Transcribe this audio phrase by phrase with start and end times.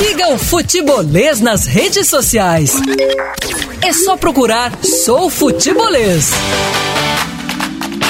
[0.00, 2.74] Siga o Futebolês nas redes sociais.
[3.82, 6.30] É só procurar Sou Futebolês.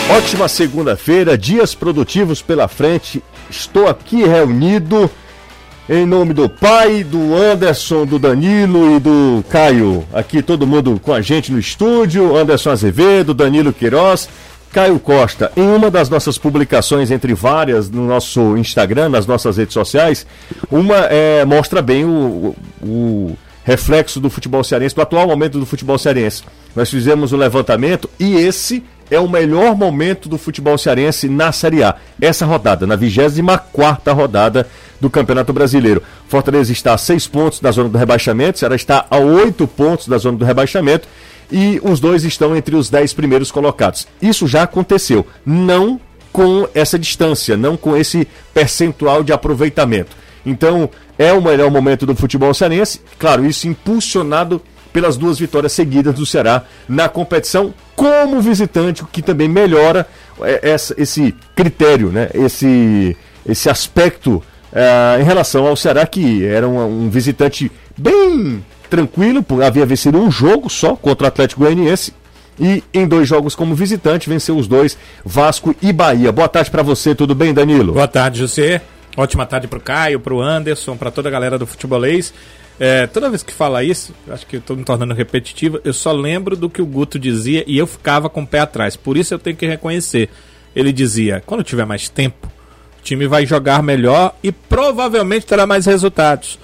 [0.09, 3.21] Ótima segunda-feira, dias produtivos pela frente.
[3.51, 5.11] Estou aqui reunido
[5.89, 10.07] em nome do pai, do Anderson, do Danilo e do Caio.
[10.13, 12.37] Aqui todo mundo com a gente no estúdio.
[12.37, 14.29] Anderson Azevedo, Danilo Queiroz.
[14.73, 19.75] Caio Costa, em uma das nossas publicações, entre várias, no nosso Instagram, nas nossas redes
[19.75, 20.25] sociais,
[20.71, 25.99] uma é, mostra bem o, o, reflexo do futebol cearense, do atual momento do futebol
[25.99, 26.43] cearense.
[26.75, 31.83] Nós fizemos o levantamento e esse é o melhor momento do futebol cearense na Série
[31.83, 31.97] A.
[32.21, 34.67] Essa rodada, na 24 rodada
[35.01, 36.03] do Campeonato Brasileiro.
[36.29, 40.17] Fortaleza está a seis pontos da zona do rebaixamento, Ceará está a oito pontos da
[40.17, 41.09] zona do rebaixamento
[41.51, 44.07] e os dois estão entre os dez primeiros colocados.
[44.21, 46.01] Isso já aconteceu, não
[46.33, 50.17] com essa distância, não com esse percentual de aproveitamento.
[50.45, 56.15] Então, é o melhor momento do futebol cearense, claro, isso impulsionado pelas duas vitórias seguidas
[56.15, 60.07] do Ceará na competição como visitante, o que também melhora
[60.43, 62.31] é, esse critério, né?
[62.35, 63.17] esse,
[63.47, 69.87] esse aspecto é, em relação ao Ceará, que era um, um visitante bem tranquilo, havia
[69.87, 72.13] vencido um jogo só contra o Atlético Goianiense
[72.59, 76.31] e em dois jogos como visitante venceu os dois, Vasco e Bahia.
[76.31, 77.95] Boa tarde para você, tudo bem, Danilo?
[77.95, 78.83] Boa tarde, José.
[79.17, 82.35] Ótima tarde para o Caio, para o Anderson, para toda a galera do futebolês.
[82.79, 86.57] É, toda vez que fala isso, acho que estou me tornando repetitivo, eu só lembro
[86.57, 88.97] do que o Guto dizia e eu ficava com o pé atrás.
[88.97, 90.29] Por isso eu tenho que reconhecer.
[90.75, 92.47] Ele dizia: quando tiver mais tempo,
[92.99, 96.59] o time vai jogar melhor e provavelmente terá mais resultados.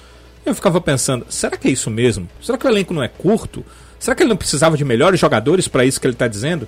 [0.47, 2.25] Eu ficava pensando, será que é isso mesmo?
[2.41, 3.65] Será que o elenco não é curto?
[3.99, 6.65] Será que ele não precisava de melhores jogadores para isso que ele está dizendo?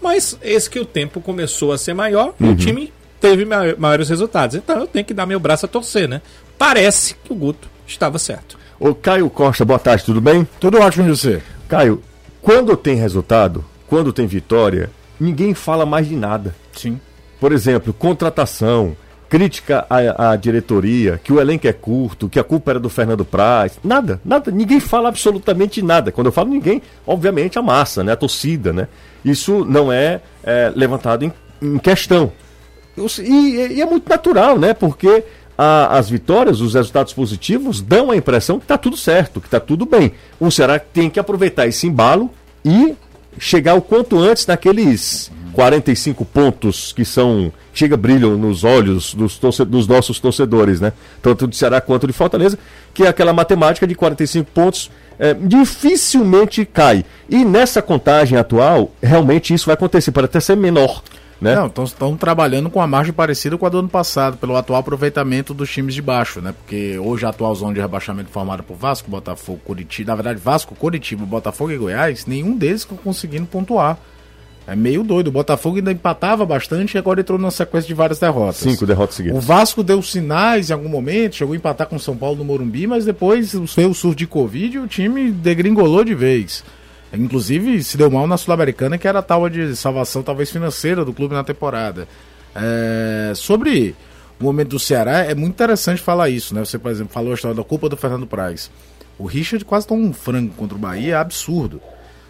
[0.00, 2.46] Mas esse que o tempo começou a ser maior uhum.
[2.46, 2.90] e o time
[3.20, 4.56] teve maiores resultados.
[4.56, 6.22] Então eu tenho que dar meu braço a torcer, né?
[6.56, 8.58] Parece que o Guto estava certo.
[8.80, 10.48] Ô Caio Costa, boa tarde, tudo bem?
[10.58, 11.42] Tudo ótimo de você.
[11.68, 12.02] Caio,
[12.40, 14.90] quando tem resultado, quando tem vitória,
[15.20, 16.56] ninguém fala mais de nada.
[16.72, 16.98] Sim.
[17.38, 18.96] Por exemplo, contratação,
[19.28, 23.24] crítica à, à, diretoria, que o elenco é curto, que a culpa era do Fernando
[23.24, 23.78] Praz.
[23.84, 24.50] Nada, nada.
[24.50, 26.10] Ninguém fala absolutamente nada.
[26.10, 28.12] Quando eu falo ninguém, obviamente a massa, né?
[28.12, 28.72] a torcida.
[28.72, 28.88] Né?
[29.24, 32.32] Isso não é, é levantado em, em questão.
[33.20, 34.74] E, e, é muito natural, né?
[34.74, 35.22] Porque
[35.56, 39.60] a, as vitórias, os resultados positivos, dão a impressão que está tudo certo, que está
[39.60, 40.12] tudo bem.
[40.40, 42.30] O Ceará tem que aproveitar esse embalo
[42.64, 42.96] e
[43.38, 49.88] chegar o quanto antes naqueles 45 pontos que são chega brilham nos olhos dos, dos,
[49.88, 50.92] nossos torcedores, né?
[51.20, 52.56] Tanto de Ceará quanto de Fortaleza,
[52.94, 54.88] que é aquela matemática de 45 pontos
[55.18, 57.04] é, dificilmente cai.
[57.28, 61.02] E nessa contagem atual, realmente isso vai acontecer, pode até ser menor.
[61.40, 61.56] Né?
[61.56, 65.52] Não, estão trabalhando com a margem parecida com a do ano passado, pelo atual aproveitamento
[65.52, 66.54] dos times de baixo, né?
[66.56, 70.76] Porque hoje a atual zona de rebaixamento formada por Vasco, Botafogo, Curitiba, na verdade Vasco,
[70.76, 73.98] Curitiba, Botafogo e Goiás, nenhum deles conseguindo pontuar.
[74.68, 75.28] É meio doido.
[75.28, 78.56] O Botafogo ainda empatava bastante e agora entrou numa sequência de várias derrotas.
[78.56, 79.38] Cinco derrotas seguidas.
[79.38, 82.44] O Vasco deu sinais em algum momento, chegou a empatar com o São Paulo no
[82.44, 86.62] Morumbi, mas depois veio o surto de Covid e o time degringolou de vez.
[87.10, 91.14] Inclusive se deu mal na Sul-Americana, que era a tábua de salvação, talvez financeira, do
[91.14, 92.06] clube na temporada.
[92.54, 93.32] É...
[93.34, 93.96] Sobre
[94.38, 96.62] o momento do Ceará, é muito interessante falar isso, né?
[96.62, 98.70] Você, por exemplo, falou a história da culpa do Fernando Praz.
[99.18, 101.80] O Richard quase tomou um frango contra o Bahia, é absurdo.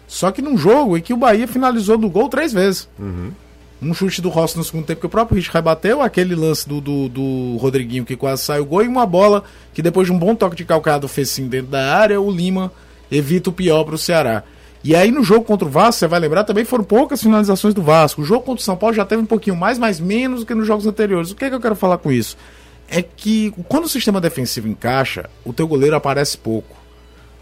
[0.09, 2.89] Só que num jogo em que o Bahia finalizou do gol três vezes.
[2.97, 3.31] Uhum.
[3.79, 6.81] Um chute do Rossi no segundo tempo que o próprio Rich rebateu, aquele lance do,
[6.81, 10.17] do, do, Rodriguinho que quase saiu o gol, e uma bola que depois de um
[10.17, 12.71] bom toque de calcado fez sim dentro da área, o Lima
[13.11, 14.43] evita o pior para o Ceará.
[14.83, 17.83] E aí no jogo contra o Vasco, você vai lembrar, também foram poucas finalizações do
[17.83, 18.23] Vasco.
[18.23, 20.55] O jogo contra o São Paulo já teve um pouquinho mais, mas menos do que
[20.55, 21.29] nos jogos anteriores.
[21.29, 22.35] O que é que eu quero falar com isso?
[22.89, 26.78] É que quando o sistema defensivo encaixa, o teu goleiro aparece pouco.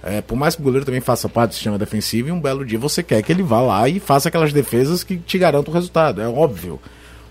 [0.07, 2.65] É, por mais que o goleiro também faça parte do sistema defensivo, e um belo
[2.65, 5.75] dia você quer que ele vá lá e faça aquelas defesas que te garantam o
[5.75, 6.79] resultado, é óbvio.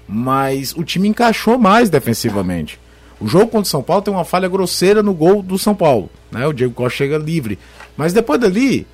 [0.07, 2.79] Mas o time encaixou mais defensivamente.
[3.19, 6.11] O jogo contra o São Paulo tem uma falha grosseira no gol do São Paulo.
[6.31, 6.47] Né?
[6.47, 7.59] O Diego Costa chega livre.
[7.97, 8.87] Mas depois dali,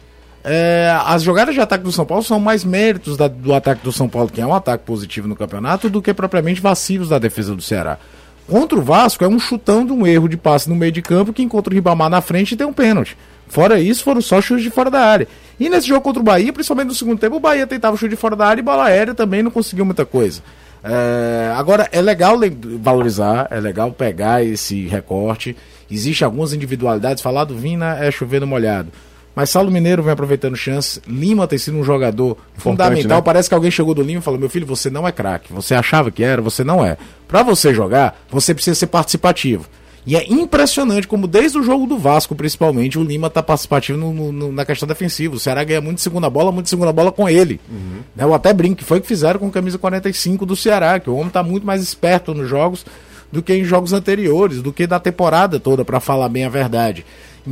[0.45, 3.91] é, as jogadas de ataque do São Paulo são mais méritos da, do ataque do
[3.91, 7.53] São Paulo, que é um ataque positivo no campeonato, do que propriamente vacilos da defesa
[7.53, 7.99] do Ceará.
[8.47, 11.33] Contra o Vasco é um chutão de um erro de passe no meio de campo
[11.33, 13.17] que encontra o Ribamar na frente e tem um pênalti.
[13.53, 15.29] Fora isso, foram só chutes de fora da área.
[15.61, 18.17] E nesse jogo contra o Bahia, principalmente no segundo tempo, o Bahia tentava chute de
[18.17, 20.41] fora da área e bola aérea também não conseguiu muita coisa.
[20.83, 22.39] É, agora, é legal
[22.81, 25.55] valorizar, é legal pegar esse recorte.
[25.91, 27.23] Existem algumas individualidades.
[27.23, 28.91] Falar do Vina é chover no molhado.
[29.37, 31.03] Mas Saulo Mineiro vem aproveitando chance.
[31.07, 33.19] Lima tem sido um jogador fundamental.
[33.19, 33.23] Né?
[33.23, 35.53] Parece que alguém chegou do Lima e falou: Meu filho, você não é craque.
[35.53, 36.97] Você achava que era, você não é.
[37.29, 39.67] Para você jogar, você precisa ser participativo.
[40.05, 44.33] E é impressionante como desde o jogo do Vasco, principalmente, o Lima tá participativo no,
[44.33, 45.37] no, na questão defensiva.
[45.37, 47.61] O Ceará ganha muito segunda bola, muito segunda bola com ele.
[47.71, 48.01] Uhum.
[48.17, 50.99] Né, eu até brinco que foi o que fizeram com a camisa 45 do Ceará,
[50.99, 52.85] que o homem tá muito mais esperto nos jogos
[53.31, 57.07] do que em jogos anteriores, do que da temporada toda, para falar bem a verdade.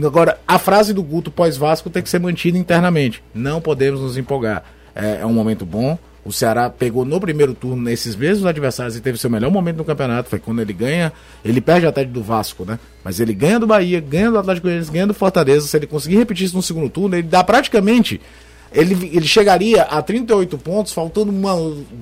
[0.04, 3.22] Agora, a frase do Guto pós-Vasco tem que ser mantida internamente.
[3.34, 4.64] Não podemos nos empolgar.
[4.94, 9.00] É, é um momento bom, o Ceará pegou no primeiro turno nesses mesmos adversários e
[9.00, 10.28] teve seu melhor momento no campeonato.
[10.28, 11.12] Foi quando ele ganha.
[11.42, 12.78] Ele perde até do Vasco, né?
[13.02, 15.66] Mas ele ganha do Bahia, ganha do Atlético Goianiense, ganha do Fortaleza.
[15.66, 18.20] Se ele conseguir repetir isso no segundo turno, ele dá praticamente.
[18.70, 21.54] Ele, ele chegaria a 38 pontos, faltando uma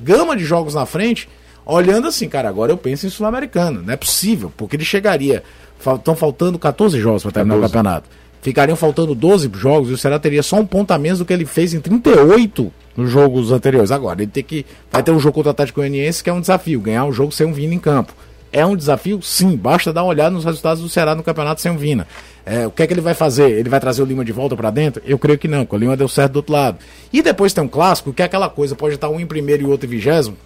[0.03, 1.29] gama de jogos na frente.
[1.65, 3.83] Olhando assim, cara, agora eu penso em Sul-Americano.
[3.83, 5.45] Não é possível, porque ele chegaria.
[5.79, 7.65] Estão faltando 14 jogos para terminar 14.
[7.65, 8.09] o campeonato.
[8.43, 11.33] Ficariam faltando 12 jogos e o Ceará teria só um ponto a menos do que
[11.33, 13.93] ele fez em 38 nos jogos anteriores.
[13.93, 14.67] Agora, ele tem que.
[14.91, 17.31] Vai ter um jogo contra o Atlético Goianiense que é um desafio, ganhar um jogo
[17.31, 18.13] sem um Vina em campo.
[18.53, 19.23] É um desafio?
[19.23, 22.09] Sim, basta dar uma olhada nos resultados do Ceará no campeonato sem um Vina.
[22.45, 23.51] É, o que é que ele vai fazer?
[23.51, 25.01] Ele vai trazer o Lima de volta para dentro?
[25.05, 26.79] Eu creio que não, porque o Lima deu certo do outro lado.
[27.13, 29.67] E depois tem um clássico, que é aquela coisa, pode estar um em primeiro e
[29.67, 30.37] outro em vigésimo.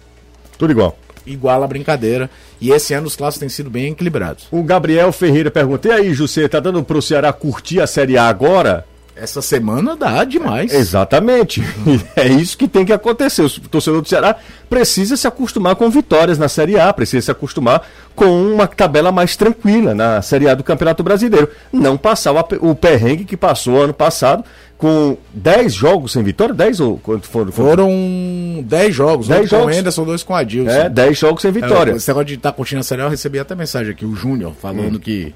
[0.57, 0.95] Tudo igual
[1.25, 2.29] igual a brincadeira.
[2.59, 4.47] E esse ano os clássicos têm sido bem equilibrados.
[4.51, 8.27] O Gabriel Ferreira perguntou: e aí, José, tá dando pro Ceará curtir a Série A
[8.27, 8.85] agora?
[9.15, 10.73] Essa semana dá demais.
[10.73, 11.61] É, exatamente.
[12.15, 13.43] é isso que tem que acontecer.
[13.43, 14.35] O torcedor do Ceará
[14.69, 19.35] precisa se acostumar com vitórias na Série A, precisa se acostumar com uma tabela mais
[19.35, 21.49] tranquila na Série A do Campeonato Brasileiro.
[21.71, 24.43] Não passar o, o perrengue que passou ano passado
[24.77, 26.53] com 10 jogos sem vitória?
[26.53, 27.51] 10 ou quanto foram?
[27.51, 29.27] Foram 10 jogos.
[29.27, 29.65] 10 jogos.
[29.65, 30.71] com o Anderson, dois com a Dilson.
[30.71, 31.91] É, 10 jogos sem vitória.
[31.91, 34.05] É, esse negócio de estar tá curtindo a Série A, eu recebi até mensagem aqui,
[34.05, 34.99] o Júnior, falando hum.
[34.99, 35.33] que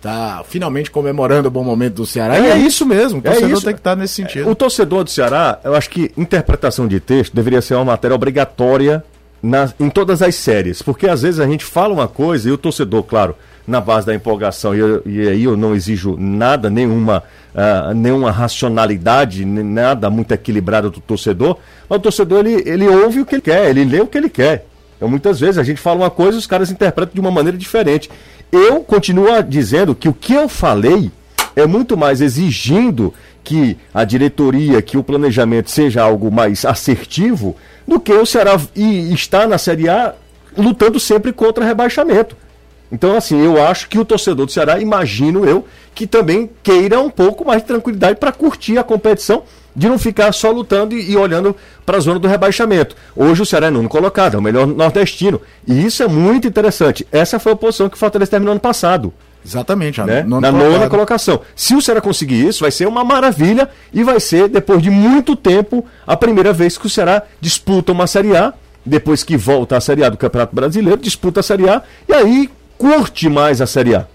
[0.00, 2.36] tá finalmente comemorando o bom momento do Ceará.
[2.36, 4.48] É, e é isso mesmo, o é torcedor é tem que estar tá nesse sentido.
[4.48, 9.04] O torcedor do Ceará, eu acho que interpretação de texto deveria ser uma matéria obrigatória
[9.42, 12.58] na, em todas as séries, porque às vezes a gente fala uma coisa e o
[12.58, 13.36] torcedor, claro,
[13.66, 17.22] na base da empolgação, e, e aí eu não exijo nada, nenhuma,
[17.54, 21.58] uh, nenhuma racionalidade, nada muito equilibrado do torcedor,
[21.88, 24.30] mas o torcedor ele, ele ouve o que ele quer, ele lê o que ele
[24.30, 24.66] quer.
[24.96, 27.56] Então, muitas vezes a gente fala uma coisa e os caras interpretam de uma maneira
[27.56, 28.10] diferente.
[28.52, 31.10] Eu continuo dizendo que o que eu falei
[31.54, 33.14] é muito mais exigindo
[33.44, 37.56] que a diretoria, que o planejamento seja algo mais assertivo,
[37.86, 40.14] do que o Ceará e estar na Série A
[40.56, 42.36] lutando sempre contra rebaixamento.
[42.92, 45.64] Então, assim, eu acho que o torcedor do Ceará, imagino eu,
[45.94, 49.44] que também queira um pouco mais de tranquilidade para curtir a competição,
[49.74, 52.96] de não ficar só lutando e, e olhando para a zona do rebaixamento.
[53.14, 55.40] Hoje o Ceará é nono colocado, é o melhor nordestino.
[55.66, 57.06] E isso é muito interessante.
[57.10, 59.12] Essa foi a posição que o Fortaleza terminou ano passado.
[59.44, 60.22] Exatamente, né?
[60.22, 61.40] na nona colocação.
[61.56, 65.34] Se o Ceará conseguir isso, vai ser uma maravilha e vai ser, depois de muito
[65.34, 68.52] tempo, a primeira vez que o Ceará disputa uma Série A,
[68.84, 72.50] depois que volta à Série A do Campeonato Brasileiro, disputa a Série A e aí
[72.76, 74.06] curte mais a Série A.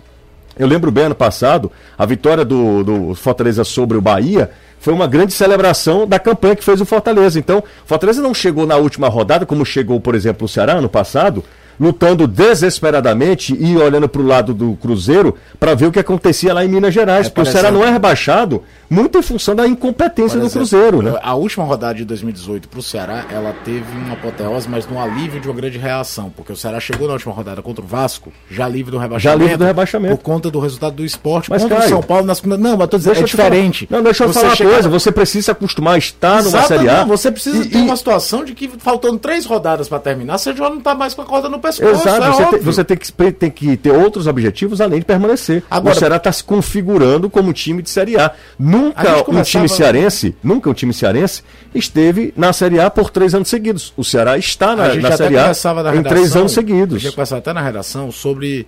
[0.57, 4.51] Eu lembro bem ano passado, a vitória do, do Fortaleza sobre o Bahia
[4.85, 7.39] foi uma grande celebração da campanha que fez o Fortaleza.
[7.39, 11.43] Então, Fortaleza não chegou na última rodada, como chegou, por exemplo, o Ceará ano passado,
[11.79, 16.63] lutando desesperadamente e olhando para o lado do Cruzeiro para ver o que acontecia lá
[16.63, 17.25] em Minas Gerais.
[17.25, 21.01] É, porque o Ceará não é rebaixado muito em função da incompetência do Cruzeiro.
[21.01, 21.17] Né?
[21.21, 25.39] A última rodada de 2018 para o Ceará, ela teve uma apoteose, mas no alívio
[25.39, 26.31] de uma grande reação.
[26.35, 29.39] Porque o Ceará chegou na última rodada contra o Vasco, já livre do rebaixamento.
[29.39, 30.17] Já livre do rebaixamento.
[30.17, 32.57] Por conta do resultado do esporte mas, contra Caio, o São Paulo na segunda.
[32.57, 33.87] Não, mas tô dizendo, é diferente.
[33.89, 34.89] Não, deixa eu você falar uma coisa.
[34.89, 36.97] Você precisa se acostumar a estar numa Exato, Série A.
[36.99, 37.81] Não, você precisa e, ter e...
[37.81, 41.21] uma situação de que faltando três rodadas para terminar, você já não está mais com
[41.21, 42.07] a corda no pescoço.
[42.07, 45.63] Exato, é você, te, você tem, que, tem que ter outros objetivos além de permanecer.
[45.69, 48.31] Agora, o Ceará está se configurando como time de Série A.
[48.75, 53.47] Nunca um time cearense, nunca um time cearense esteve na Série A por três anos
[53.47, 53.93] seguidos.
[53.95, 55.51] O Ceará está na, na Série A
[55.95, 56.97] em três anos seguidos.
[56.97, 58.67] A gente até na redação sobre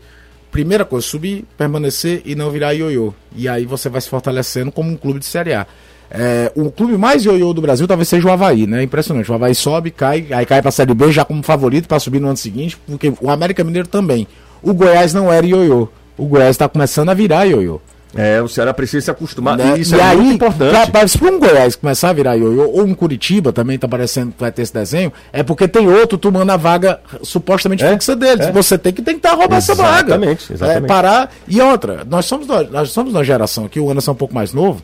[0.52, 3.14] primeira coisa, subir, permanecer e não virar ioiô.
[3.36, 5.68] E aí você vai se fortalecendo como um clube de Série A.
[6.10, 8.82] É, o clube mais ioiô do Brasil talvez seja o Havaí, né?
[8.82, 9.30] Impressionante.
[9.30, 12.28] O Havaí sobe, cai, aí cai pra Série B já como favorito para subir no
[12.28, 14.28] ano seguinte, porque o América Mineiro também.
[14.62, 15.90] O Goiás não era ioiô.
[16.18, 17.82] O Goiás está começando a virar ioiô.
[18.18, 19.56] É, o Ceará precisa se acostumar.
[19.56, 19.78] Né?
[19.78, 20.92] Isso e é aí, muito importante.
[20.92, 24.40] Pra, se um Goiás começar a virar ioiô, ou um Curitiba também tá parecendo que
[24.40, 28.48] vai ter esse desenho, é porque tem outro tomando a vaga supostamente é, fixa deles.
[28.48, 28.52] É.
[28.52, 30.16] Você tem que tentar roubar essa vaga.
[30.16, 30.86] Exatamente, exatamente.
[30.86, 31.32] É, parar.
[31.48, 34.52] E outra, nós somos, nós somos uma geração aqui, o Anderson é um pouco mais
[34.52, 34.82] novo,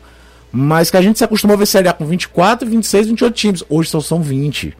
[0.52, 3.64] mas que a gente se acostumou a ver Série A com 24, 26, 28 times.
[3.68, 4.76] Hoje só são 20.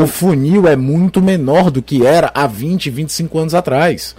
[0.00, 4.16] O funil é muito menor do que era há 20, 25 anos atrás.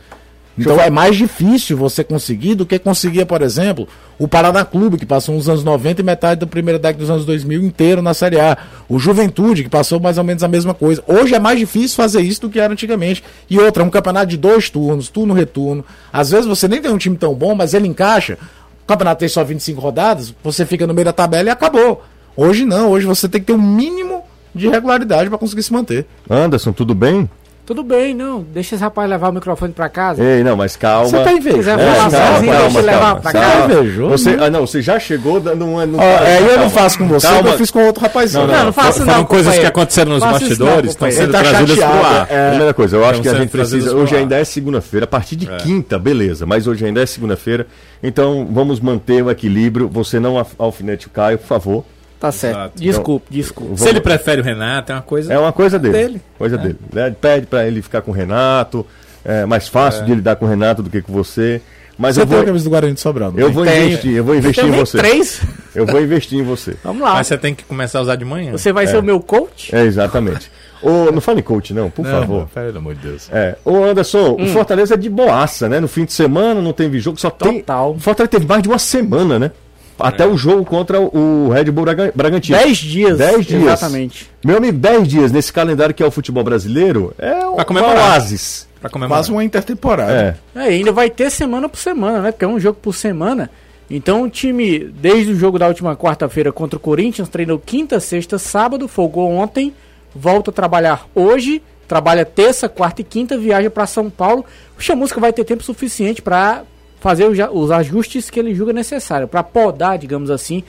[0.57, 5.05] Então é mais difícil você conseguir do que conseguia, por exemplo, o Paraná Clube, que
[5.05, 8.39] passou nos anos 90 e metade da primeira década dos anos 2000 inteiro na Série
[8.39, 8.57] A.
[8.88, 11.03] O Juventude, que passou mais ou menos a mesma coisa.
[11.07, 13.24] Hoje é mais difícil fazer isso do que era antigamente.
[13.50, 15.83] E outra, um campeonato de dois turnos, turno-returno.
[16.12, 18.38] Às vezes você nem tem um time tão bom, mas ele encaixa.
[18.83, 22.03] O campeonato tem só 25 rodadas, você fica no meio da tabela e acabou.
[22.38, 26.05] Hoje não, hoje você tem que ter um mínimo de regularidade para conseguir se manter.
[26.29, 27.29] Anderson, tudo bem?
[27.65, 28.41] Tudo bem, não.
[28.53, 30.24] Deixa esse rapaz levar o microfone pra casa.
[30.24, 31.10] Ei, não, mas calma.
[31.10, 31.57] Você tá invejoso.
[31.57, 33.22] quiser É, falar calma, sozinho, calma, deixa ele levar calma.
[33.22, 33.57] pra Você casa.
[33.57, 34.38] tá invejoso, Você, né?
[34.45, 35.81] ah, não, você já chegou dando uma.
[35.81, 36.69] Ó, é, eu não Calma.
[36.69, 37.50] faço com você, Calma.
[37.50, 38.45] eu fiz com outro rapazinho.
[38.45, 41.75] Não, não faça Foram não, coisas que aconteceram nos não, bastidores, estão sendo tá trazidas
[41.77, 42.27] pro ar.
[42.29, 42.50] é.
[42.50, 43.95] Primeira coisa, eu acho Então, que a gente precisa.
[43.95, 47.65] Hoje ainda é segunda-feira, a partir de quinta, beleza, mas hoje ainda é segunda-feira.
[48.03, 49.89] Então vamos manter o equilíbrio.
[49.91, 51.84] Você não alfinete o Caio, por favor.
[52.25, 52.55] Tá certo.
[52.58, 52.79] Exato.
[52.82, 53.79] Desculpe, desculpe.
[53.79, 55.34] Se ele prefere o Renato, é uma coisa.
[55.34, 55.94] É uma coisa dele.
[55.94, 56.22] Dele.
[56.38, 56.77] Coisa dele.
[56.94, 57.15] né?
[57.20, 58.86] Pede pra ele ficar com o Renato.
[59.24, 61.62] É mais fácil de lidar com o Renato do que com você.
[61.98, 63.86] Mas Você eu tem a vou, camisa do Guarani de Sobral, não eu vou Tem.
[63.88, 64.98] investir, eu vou investir em você.
[64.98, 65.41] três.
[65.74, 66.75] Eu vou investir em você.
[66.84, 67.13] Vamos lá.
[67.13, 68.51] Mas você tem que começar a usar de manhã.
[68.51, 69.74] Você vai ser o meu coach?
[69.74, 70.51] É, exatamente.
[70.84, 72.48] Ô, não fale coach, não, por Não, favor.
[72.53, 73.29] Pelo amor de Deus.
[73.32, 73.55] É.
[73.63, 74.44] Ô, Anderson, Hum.
[74.44, 75.79] o Fortaleza é de boaça, né?
[75.79, 77.60] No fim de semana não teve jogo, só tem.
[77.60, 77.91] Total.
[77.94, 79.51] O Fortaleza teve mais de uma semana, né?
[79.98, 82.58] Até o jogo contra o Red Bull Braga- Bragantino.
[82.58, 83.18] Dez dias.
[83.18, 83.64] Dez dias.
[83.64, 84.30] Exatamente.
[84.44, 87.56] Meu amigo, 10 dias nesse calendário que é o futebol brasileiro é um
[88.00, 88.68] oásis.
[88.82, 89.20] Pra comemorar.
[89.20, 90.38] Quase uma intertemporada.
[90.56, 90.60] É.
[90.60, 92.32] É, ainda vai ter semana por semana, né?
[92.32, 93.50] Porque é um jogo por semana.
[93.90, 98.38] Então o time, desde o jogo da última quarta-feira contra o Corinthians, treinou quinta, sexta,
[98.38, 99.74] sábado, folgou ontem,
[100.14, 104.44] volta a trabalhar hoje, trabalha terça, quarta e quinta, viaja para São Paulo.
[104.78, 106.64] O Chamusca vai ter tempo suficiente para
[107.05, 110.63] fazer os, ajustes que ele julga necessário, para podar, digamos assim,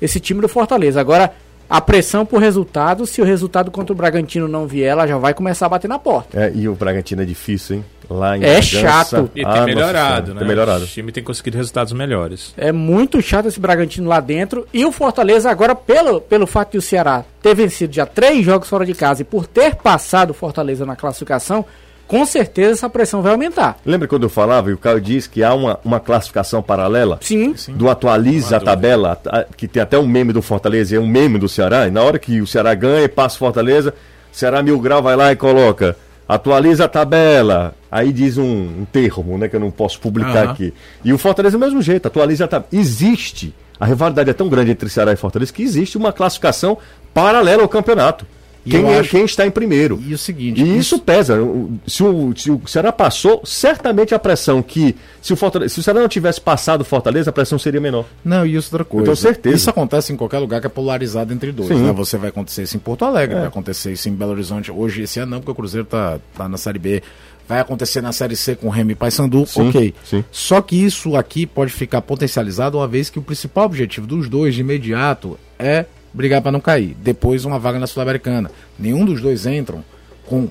[0.00, 1.00] esse time do Fortaleza.
[1.00, 1.32] Agora,
[1.68, 5.34] a pressão por resultado, se o resultado contra o Bragantino não vier, ela já vai
[5.34, 6.40] começar a bater na porta.
[6.40, 7.84] É, e o Bragantino é difícil, hein?
[8.08, 8.68] Lá em É Bragança.
[8.68, 9.30] chato.
[9.34, 10.38] E Ah, tem nossa melhorado, né?
[10.38, 10.84] Tem melhorado.
[10.84, 12.54] O time tem conseguido resultados melhores.
[12.56, 14.68] É muito chato esse Bragantino lá dentro.
[14.72, 18.68] E o Fortaleza, agora, pelo, pelo fato de o Ceará ter vencido já três jogos
[18.68, 21.64] fora de casa e por ter passado o Fortaleza na classificação,
[22.10, 23.78] com certeza essa pressão vai aumentar.
[23.86, 27.18] Lembra quando eu falava e o Caio disse que há uma, uma classificação paralela?
[27.22, 27.54] Sim.
[27.68, 31.38] do atualiza a tabela, a- que tem até um meme do Fortaleza e um meme
[31.38, 33.94] do Ceará, e na hora que o Ceará ganha e passa o Fortaleza,
[34.32, 35.96] o Ceará Mil Grau vai lá e coloca,
[36.28, 40.50] atualiza a tabela, aí diz um, um termo, né, que eu não posso publicar Aham.
[40.52, 40.74] aqui.
[41.04, 42.68] E o Fortaleza é do mesmo jeito, atualiza a tabela.
[42.72, 46.76] Existe, a rivalidade é tão grande entre Ceará e Fortaleza que existe uma classificação
[47.14, 48.26] paralela ao campeonato.
[48.68, 49.98] Quem, é- acho- quem está em primeiro.
[50.06, 51.40] E o seguinte, E isso pesa.
[51.42, 54.94] O- Se o, se o Ceará passou, certamente a pressão que.
[55.22, 58.04] Se o, Fortaleza, se o Ceará não tivesse passado o Fortaleza, a pressão seria menor.
[58.24, 59.04] Não, e isso outra coisa.
[59.06, 59.56] tenho certeza.
[59.56, 61.70] Isso acontece em qualquer lugar que é polarizado entre dois.
[61.70, 61.92] Né?
[61.92, 63.38] Você vai acontecer isso em Porto Alegre, É.
[63.40, 64.70] vai acontecer isso em Belo Horizonte.
[64.70, 67.02] Hoje, esse ano não, porque o Cruzeiro tá, tá na Série B.
[67.48, 69.92] Vai acontecer na Série C com o Remy Paysandu, ok.
[70.04, 70.24] sim.
[70.30, 74.54] Só que isso aqui pode ficar potencializado uma vez que o principal objetivo dos dois
[74.54, 76.96] de imediato é brigar para não cair.
[77.02, 78.50] Depois uma vaga na Sul-Americana.
[78.78, 79.84] Nenhum dos dois entram
[80.26, 80.48] com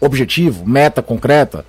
[0.00, 1.64] objetivo, meta concreta,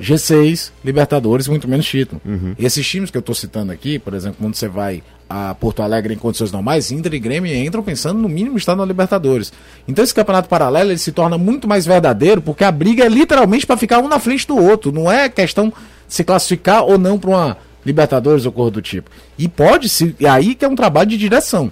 [0.00, 2.20] G6, Libertadores, muito menos título.
[2.58, 6.14] Esses times que eu estou citando aqui, por exemplo, quando você vai a Porto Alegre
[6.14, 9.52] em condições normais, Inter e Grêmio entram pensando no mínimo estar na Libertadores.
[9.86, 13.66] Então esse campeonato paralelo ele se torna muito mais verdadeiro porque a briga é literalmente
[13.66, 14.90] para ficar um na frente do outro.
[14.90, 15.74] Não é questão de
[16.14, 19.10] se classificar ou não para uma Libertadores ou coisa do tipo.
[19.38, 20.14] E pode se.
[20.18, 21.70] E aí que é um trabalho de direção.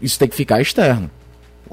[0.00, 1.10] Isso tem que ficar externo.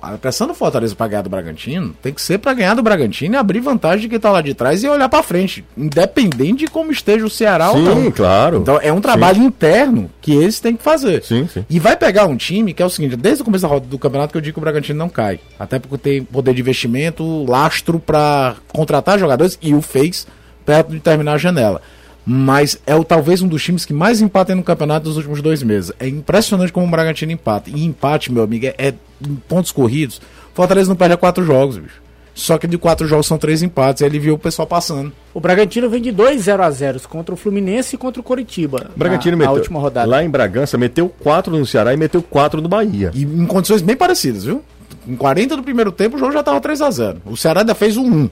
[0.02, 3.36] A pressão do Fortaleza para ganhar do Bragantino tem que ser para ganhar do Bragantino
[3.36, 6.68] e abrir vantagem de quem tá lá de trás e olhar para frente, independente de
[6.68, 8.04] como esteja o Ceará ou não.
[8.04, 8.58] Sim, claro.
[8.58, 11.24] Então é um trabalho interno que eles têm que fazer.
[11.24, 11.66] Sim, sim.
[11.70, 13.98] E vai pegar um time que é o seguinte, desde o começo da roda do
[13.98, 15.40] campeonato que eu digo que o Bragantino não cai.
[15.58, 20.28] Até porque tem poder de investimento, lastro para contratar jogadores e o fez
[20.66, 21.82] perto de terminar a janela.
[22.26, 25.62] Mas é o, talvez um dos times que mais empatem no campeonato dos últimos dois
[25.62, 25.92] meses.
[26.00, 27.70] É impressionante como o Bragantino empata.
[27.70, 28.94] E empate, meu amigo, é, é
[29.26, 30.20] em pontos corridos.
[30.54, 32.06] Fortaleza não perde a quatro jogos, bicho.
[32.34, 34.02] Só que de quatro jogos são três empates.
[34.02, 35.14] Aí ele viu o pessoal passando.
[35.34, 38.92] O Bragantino vem de dois 0 a 0 contra o Fluminense e contra o Coritiba.
[38.94, 39.54] O Bragantino na, meteu.
[39.54, 40.10] na última rodada.
[40.10, 43.12] Lá em Bragança, meteu 4 no Ceará e meteu 4 no Bahia.
[43.14, 44.62] E em condições bem parecidas, viu?
[45.08, 47.76] Em 40 do primeiro tempo o jogo já tava 3 a 0 O Ceará ainda
[47.76, 48.30] fez um 1.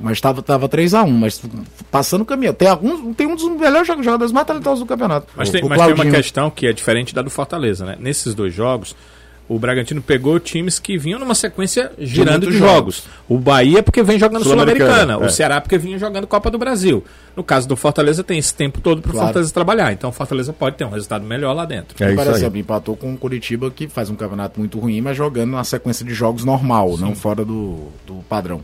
[0.00, 1.42] Mas tava, tava 3 a 1 mas
[1.90, 2.54] passando o caminho.
[2.54, 5.26] Tem, alguns, tem um dos melhores jogadores mais talentosos do campeonato.
[5.36, 7.96] Mas, O- tem, o mas tem uma questão que é diferente da do Fortaleza, né?
[8.00, 8.96] Nesses dois jogos,
[9.46, 13.02] o Bragantino pegou times que vinham numa sequência girando de muitos jogos.
[13.28, 15.24] O Bahia porque vem jogando Sul-Americana, Sul-Americana.
[15.24, 15.26] é.
[15.26, 17.04] O Ceará porque vinha jogando Copa do Brasil.
[17.36, 19.26] No caso do Fortaleza, tem esse tempo todo para o Claro.
[19.26, 19.92] Fortaleza trabalhar.
[19.92, 21.94] Então o Fortaleza pode ter um resultado melhor lá dentro.
[22.02, 25.50] É Por exemplo, empatou com o Curitiba, que faz um campeonato muito ruim, mas jogando
[25.50, 28.62] na sequência de jogos normal, não fora do, do padrão.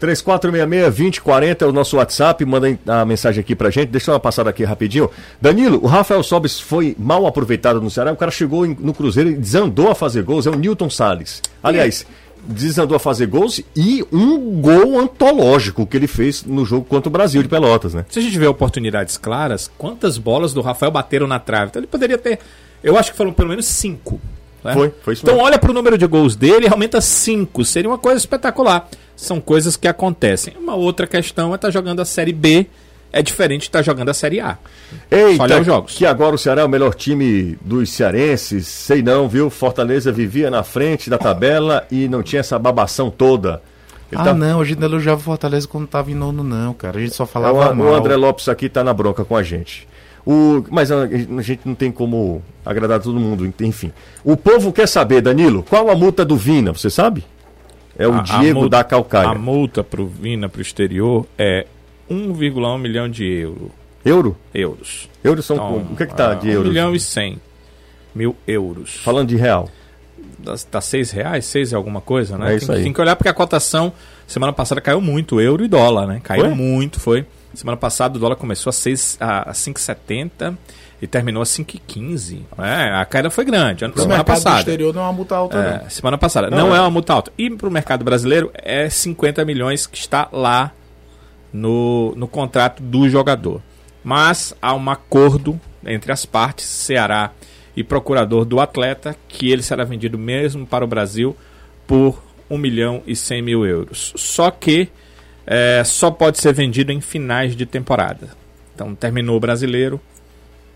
[0.00, 3.88] 3466-2040 é o nosso WhatsApp, manda a mensagem aqui pra gente.
[3.88, 5.10] Deixa eu passada aqui rapidinho.
[5.40, 8.12] Danilo, o Rafael Sobis foi mal aproveitado no Ceará.
[8.12, 10.46] O cara chegou no Cruzeiro e desandou a fazer gols.
[10.46, 11.42] É o Newton Salles.
[11.62, 12.06] Aliás,
[12.46, 17.12] desandou a fazer gols e um gol antológico que ele fez no jogo contra o
[17.12, 18.04] Brasil de Pelotas, né?
[18.08, 21.70] Se a gente vê oportunidades claras, quantas bolas do Rafael bateram na trave?
[21.70, 22.38] Então ele poderia ter.
[22.82, 24.20] Eu acho que foram pelo menos cinco.
[24.68, 24.74] Né?
[24.74, 25.46] Foi, foi isso Então mesmo.
[25.46, 27.64] olha pro número de gols dele e aumenta cinco.
[27.64, 28.88] Seria uma coisa espetacular.
[29.16, 30.54] São coisas que acontecem.
[30.58, 32.66] Uma outra questão é estar jogando a Série B.
[33.10, 34.58] É diferente de estar jogando a Série A.
[35.10, 35.94] Eita, olhar os jogos.
[35.96, 38.66] que agora o Ceará é o melhor time dos cearenses.
[38.66, 39.48] Sei não, viu?
[39.48, 43.62] Fortaleza vivia na frente da tabela e não tinha essa babação toda.
[44.12, 46.72] Ele ah, tá- não, a gente não elogiava o Fortaleza quando tava em nono, não,
[46.74, 46.98] cara.
[46.98, 47.86] A gente só É, falava o, mal.
[47.88, 49.88] o André Lopes aqui tá na bronca com a gente.
[50.30, 53.90] O, mas a, a gente não tem como agradar todo mundo, enfim.
[54.22, 57.24] O povo quer saber, Danilo, qual a multa do Vina, você sabe?
[57.98, 59.28] É o A- a Diego multa- da Calcaia.
[59.30, 61.64] A multa pro Vina pro exterior é
[62.10, 63.70] 1,1 milhão de euro,
[64.04, 64.36] Euro?
[64.52, 65.08] euros.
[65.24, 65.92] Euros são Então, como?
[65.92, 66.68] O que é que tá ah, de 1 euros?
[66.68, 67.38] milhão e 100
[68.14, 68.96] mil euros.
[69.02, 69.68] Falando de real.
[70.70, 72.52] Tá seis reais, seis e alguma coisa, né?
[72.52, 72.82] É isso tem, aí.
[72.84, 73.92] tem que olhar porque a cotação
[74.26, 76.20] semana passada caiu muito, euro e dólar, né?
[76.22, 76.54] Caiu Foi?
[76.54, 77.26] muito, foi.
[77.54, 80.56] Semana passada o dólar começou a, seis, a, a 5,70
[81.00, 82.40] e terminou a 5,15.
[82.58, 84.58] É, a queda foi grande, ano- Pro semana passada.
[84.60, 85.86] exterior não é uma multa alta, não.
[85.86, 86.50] É, semana passada.
[86.50, 86.78] Não, Não, é.
[86.78, 87.32] é uma multa alta.
[87.38, 90.72] E para o mercado brasileiro é 50 milhões que está lá
[91.52, 93.62] no, no contrato do jogador.
[94.04, 97.32] Mas há um acordo entre as partes, Ceará
[97.76, 101.36] e procurador do atleta, que ele será vendido mesmo para o Brasil
[101.86, 104.12] por 1 milhão e 100 mil euros.
[104.16, 104.88] Só que
[105.50, 108.28] é, só pode ser vendido em finais de temporada.
[108.74, 109.98] Então terminou o brasileiro,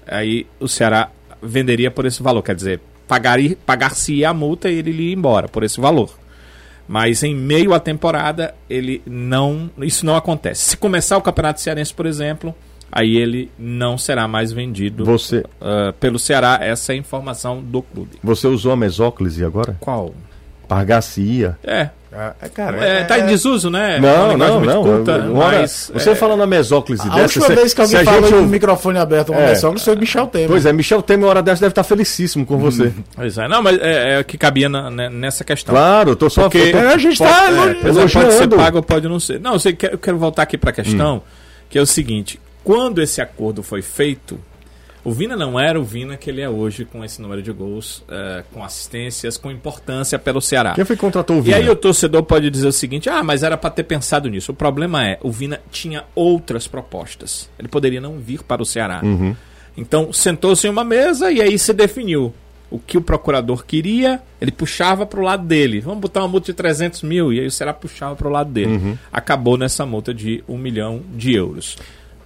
[0.07, 1.11] aí o Ceará
[1.43, 5.63] venderia por esse valor, quer dizer, pagaria, pagar-se a multa e ele iria embora por
[5.63, 6.19] esse valor.
[6.89, 9.71] Mas em meio à temporada, ele não.
[9.79, 10.71] Isso não acontece.
[10.71, 12.55] Se começar o Campeonato Cearense, por exemplo,
[12.91, 16.59] aí ele não será mais vendido Você, ah, pelo Ceará.
[16.61, 18.19] Essa é a informação do clube.
[18.23, 19.77] você usou a mesóclise agora?
[19.79, 20.15] Qual?
[20.67, 21.57] Pagar-se-ia?
[21.63, 21.91] É.
[22.43, 23.97] É, cara, é, tá em desuso, né?
[23.97, 24.83] É Não, não, não.
[25.39, 27.23] hora- mas, você é, falando a mesóclise A dessa...
[27.23, 29.49] última se- vez que alguém a falou gente no ouv- microfone aberto uma É.
[29.49, 30.49] mensagem foi Michel Temer.
[30.49, 32.93] Pois é, Michel Temer, uma hora dessa, deve estar felicíssimo com você.
[33.17, 33.49] Pois é.
[33.49, 35.75] Não, mas é, é o que cabia na- né, nessa questão.
[35.75, 36.43] Claro, tô só...
[36.43, 37.79] Porque tô- É, a gente pode- tá é, elogiando.
[37.81, 39.41] Pois é, pode ser pago ou pode não ser.
[39.41, 41.23] Não, eu, sei eu quero voltar aqui para a questão,
[41.71, 44.39] que é o seguinte: quando esse acordo foi feito,
[45.05, 48.05] o Vina não era o Vina que ele é hoje, com esse número de gols,
[48.09, 50.75] eh, com assistências, com importância pelo Ceará.
[50.75, 51.57] Quem foi que contratou o E Vina?
[51.57, 54.53] aí o torcedor pode dizer o seguinte: ah, mas era para ter pensado nisso.
[54.53, 57.51] O problema é, o Vina tinha outras propostas.
[57.59, 59.01] Ele poderia não vir para o Ceará.
[59.03, 59.35] Uhum.
[59.77, 62.33] Então sentou-se em uma mesa e aí se definiu
[62.71, 64.21] o que o procurador queria.
[64.41, 65.81] Ele puxava para o lado dele.
[65.81, 68.51] Vamos botar uma multa de 300 mil e aí o Ceará puxava para o lado
[68.51, 68.73] dele.
[68.73, 68.99] Uhum.
[69.13, 71.77] Acabou nessa multa de um milhão de euros.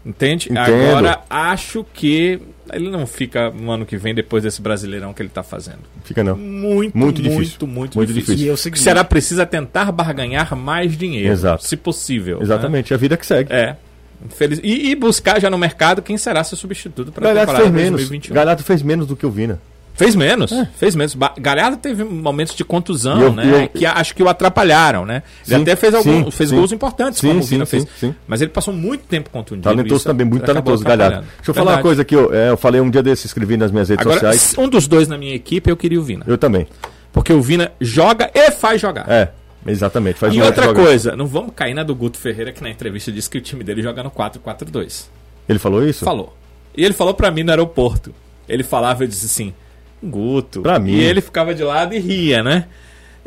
[0.07, 0.49] Entende?
[0.53, 0.61] Entendo.
[0.97, 2.40] Agora acho que
[2.73, 5.81] ele não fica no ano que vem depois desse brasileirão que ele está fazendo.
[6.05, 6.37] Fica não.
[6.37, 7.38] Muito, Muito muito, difícil.
[7.40, 8.37] muito, muito, Muito difícil.
[8.37, 8.71] difícil.
[8.73, 11.64] E é Ceará precisa tentar barganhar mais dinheiro, Exato.
[11.64, 12.40] se possível.
[12.40, 13.53] Exatamente, a vida que segue.
[13.53, 13.61] né?
[13.61, 13.77] É.
[14.25, 17.73] Infeliz- E, e buscar já no mercado quem será seu substituto para a Galhardo temporada
[17.73, 18.01] fez menos.
[18.01, 18.35] 2021.
[18.35, 19.61] Galhardo fez menos do que o Vina.
[19.97, 21.17] Fez menos, fez menos.
[21.39, 23.65] Galhardo teve momentos de contusão, eu- né?
[23.65, 25.23] eu- que acho que o atrapalharam, né?
[25.49, 26.57] Ele Sim, até fez, algum, sim, fez sim.
[26.57, 27.87] gols importantes, Sim, como o Vina fez.
[28.29, 29.65] Mas ele passou muito tempo contundido.
[29.65, 31.21] Talentoso também, muito talentoso, Galhardo.
[31.37, 31.83] Deixa eu falar uma Verdade.
[31.83, 34.55] coisa que eu, é, eu falei um dia desse, escrevi nas minhas redes Agora, sociais.
[34.59, 36.25] um dos dois na minha equipe, eu queria o Vina.
[36.27, 36.67] Eu também.
[37.11, 39.09] Porque o Vina joga e faz jogar.
[39.11, 39.31] É,
[39.67, 40.19] exatamente.
[40.19, 43.11] Faz E outra joga- coisa, não vamos cair na do Guto Ferreira, que na entrevista
[43.11, 45.09] disse que o time dele joga no 4-4-2.
[45.49, 46.05] Ele falou isso?
[46.05, 46.37] Falou.
[46.77, 48.15] E ele falou pra mim no aeroporto.
[48.47, 49.55] Ele falava, eu disse assim,
[50.03, 50.61] Guto.
[50.63, 50.93] Pra mim.
[50.93, 52.65] E ele ficava de lado e ria, né?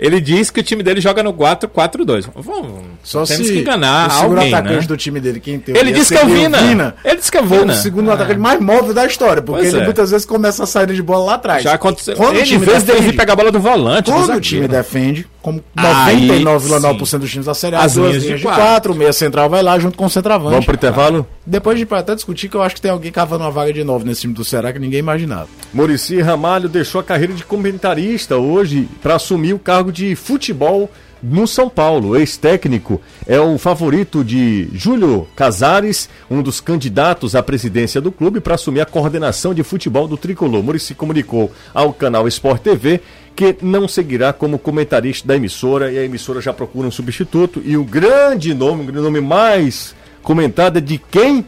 [0.02, 2.30] Ele disse que o time dele joga no 4-4-2.
[2.34, 4.88] Vamos, Só temos se que enganar o segundo alguém, atacante né?
[4.88, 6.96] do time dele, quem tem Ele disse que é o Vina.
[7.04, 7.74] Ele disse que é o Foi o Vina.
[7.76, 9.86] segundo atacante mais móvel da história, porque Pois ele é.
[9.86, 11.64] muitas vezes começa a saída de bola lá atrás.
[11.64, 12.16] Já aconteceu.
[12.16, 14.06] Quando o Ele time fez dele defende- pegar a bola do volante.
[14.10, 18.10] do Quando o time defende, como Aí, 99,9% dos times da Série A, As duas
[18.10, 20.52] linhas de linhas de o meia central vai lá junto com o centroavante.
[20.52, 21.28] Vamos pro intervalo?
[21.46, 24.06] Depois pode até discutir que eu acho que tem alguém cavando uma vaga de novo
[24.06, 25.48] nesse time do Ceará que ninguém imaginava.
[25.74, 30.90] Murici Ramalho deixou a carreira de comentarista hoje para assumir o cargo de futebol
[31.22, 32.16] no São Paulo.
[32.16, 38.56] Ex-técnico é o favorito de Júlio Casares, um dos candidatos à presidência do clube, para
[38.56, 40.64] assumir a coordenação de futebol do tricolor.
[40.64, 43.02] Murici comunicou ao canal Sport TV
[43.40, 47.62] que não seguirá como comentarista da emissora e a emissora já procura um substituto.
[47.64, 51.46] E o grande nome, o nome mais comentado é de quem?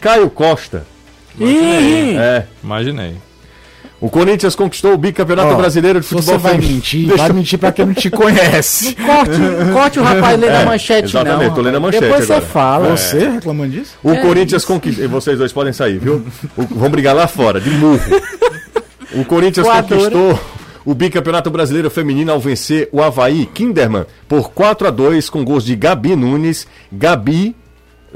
[0.00, 0.86] Caio Costa.
[1.38, 2.16] Imaginei.
[2.16, 3.14] É, Imaginei.
[4.00, 6.74] O Corinthians conquistou o bicampeonato Ó, brasileiro de futebol você vai feminino.
[6.76, 8.94] mentir, Deixa vai eu- mentir pra quem não te conhece.
[8.94, 9.30] Corte,
[9.72, 11.54] corte o rapaz lendo a manchete, exatamente, não.
[11.54, 12.40] tô lendo a manchete Depois agora.
[12.40, 12.96] você fala.
[12.96, 13.92] Você reclamando disso?
[14.02, 15.04] O É Corinthians conquistou.
[15.04, 16.24] E vocês dois podem sair, viu?
[16.56, 18.00] O- Vão brigar lá fora, de murro.
[19.12, 20.38] O Corinthians conquistou
[20.84, 25.64] o bicampeonato brasileiro feminino ao vencer o Havaí Kinderman por 4 a 2 com gols
[25.64, 27.56] de Gabi Nunes, Gabi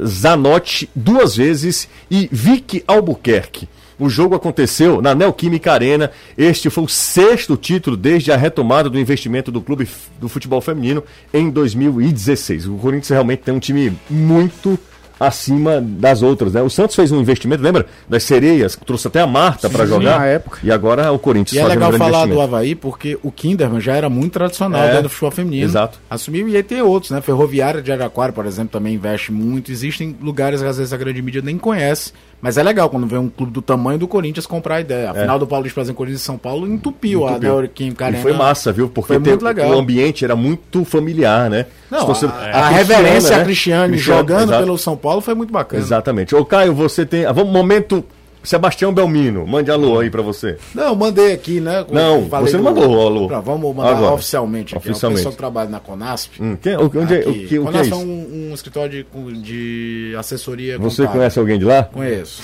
[0.05, 3.69] Zanotti duas vezes e Vicky Albuquerque.
[3.99, 6.13] O jogo aconteceu na Neoquímica Arena.
[6.37, 9.89] Este foi o sexto título desde a retomada do investimento do clube
[10.21, 11.03] do futebol feminino
[11.35, 12.69] em 2016.
[12.69, 14.79] O Corinthians realmente tem um time muito
[15.19, 16.63] acima das outras, né?
[16.63, 17.87] O Santos fez um investimento, lembra?
[18.09, 20.19] Das sereias, trouxe até a Marta para jogar.
[20.21, 20.59] na época.
[20.63, 22.41] E agora o Corinthians E é legal um falar do.
[22.41, 25.65] Havaí porque o Kinderman já era muito tradicional É, dentro do futebol feminino.
[25.65, 25.99] exato.
[26.09, 27.21] Assumiu e aí tem outros, né?
[27.21, 29.71] Ferroviária de Araquara, por exemplo, também investe muito.
[29.73, 32.13] Existem lugares que às vezes a grande mídia nem conhece.
[32.41, 35.11] Mas é legal quando vê um clube do tamanho do Corinthians comprar a ideia.
[35.11, 37.57] A final do Paulista fazendo Corinthians e São Paulo entupiu, a Entupiu.
[37.61, 38.23] Neoquímica E Arena.
[38.23, 38.89] foi massa, viu?
[38.89, 39.71] Porque Foi muito legal.
[39.71, 41.67] o ambiente era muito familiar, né?
[41.91, 44.65] Não, Se fosse- a, a reverência a Cristiane Cristiane, jogando exato.
[44.65, 45.83] pelo São Paulo foi muito bacana.
[45.83, 46.35] Exatamente.
[46.35, 47.25] Ô, Caio, você tem.
[47.25, 48.05] ah, Vamos, momento.
[48.43, 50.57] Sebastião Belmino, mande alô aí pra você.
[50.75, 51.85] Não, mandei aqui, né?
[51.91, 53.29] Não, falei você não mandou o alô.
[53.29, 54.15] Não, vamos mandar Agora.
[54.15, 54.89] oficialmente aqui.
[54.91, 55.17] Oficialmente.
[55.21, 56.41] O pessoal que trabalha na Conasp.
[56.41, 57.97] Hum, quem- o, onde é, o, que, o que é Conasp é isso?
[57.97, 61.19] um, um escritório de, de assessoria Você contábil.
[61.21, 61.83] conhece alguém de lá?
[61.85, 62.43] Conheço.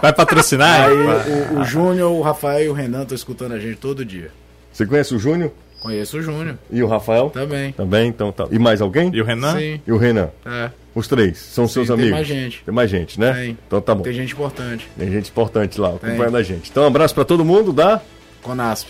[0.00, 0.88] Vai patrocinar?
[0.88, 1.30] Aí Vai.
[1.56, 4.30] o, o Júnior, o Rafael e o Renan estão escutando a gente todo dia.
[4.72, 7.30] Você conhece o Júnior Conheço o Júnior e o Rafael?
[7.30, 7.70] também.
[7.72, 8.46] Também, então tá.
[8.50, 9.10] E mais alguém?
[9.14, 9.56] E o Renan?
[9.56, 10.30] Sim, E o Renan?
[10.44, 10.70] é.
[10.96, 11.36] Os três.
[11.38, 12.10] São seus tem amigos.
[12.12, 12.62] mais gente.
[12.64, 13.32] Tem mais gente, né?
[13.34, 13.58] Tem.
[13.66, 14.02] Então tá bom.
[14.02, 14.88] Tem gente importante.
[14.98, 16.70] Tem gente importante lá acompanhando a gente.
[16.70, 18.00] Então, um abraço pra todo mundo da.
[18.42, 18.88] Conasp.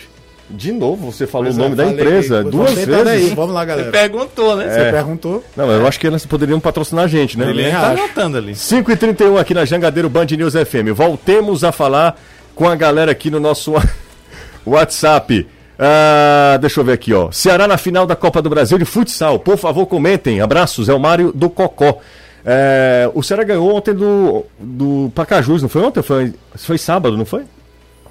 [0.48, 3.32] De novo, você falou Pois o é, nome da empresa que- duas Você tá vezes.
[3.32, 3.90] Vamos lá, Você galera.
[3.90, 4.70] perguntou, né?
[4.72, 4.92] Você É.
[4.92, 5.44] perguntou?
[5.56, 7.50] Não, eu acho que elas poderiam patrocinar a gente, né?
[7.50, 8.54] Ele tá anotando ali.
[8.54, 10.92] 5 e 31 aqui na Jangadeiro Band News FM.
[10.94, 12.16] Voltemos a falar
[12.54, 13.72] com a galera aqui no nosso
[14.64, 15.46] WhatsApp.
[15.78, 17.30] Ah, deixa eu ver aqui, ó.
[17.30, 19.38] Ceará na final da Copa do Brasil de futsal.
[19.38, 20.40] Por favor, comentem.
[20.40, 21.98] Abraços, é o Mário do Cocó.
[22.44, 26.02] É, o Ceará ganhou ontem do, do Pacajus, não foi ontem?
[26.02, 27.42] Foi, foi sábado, não foi?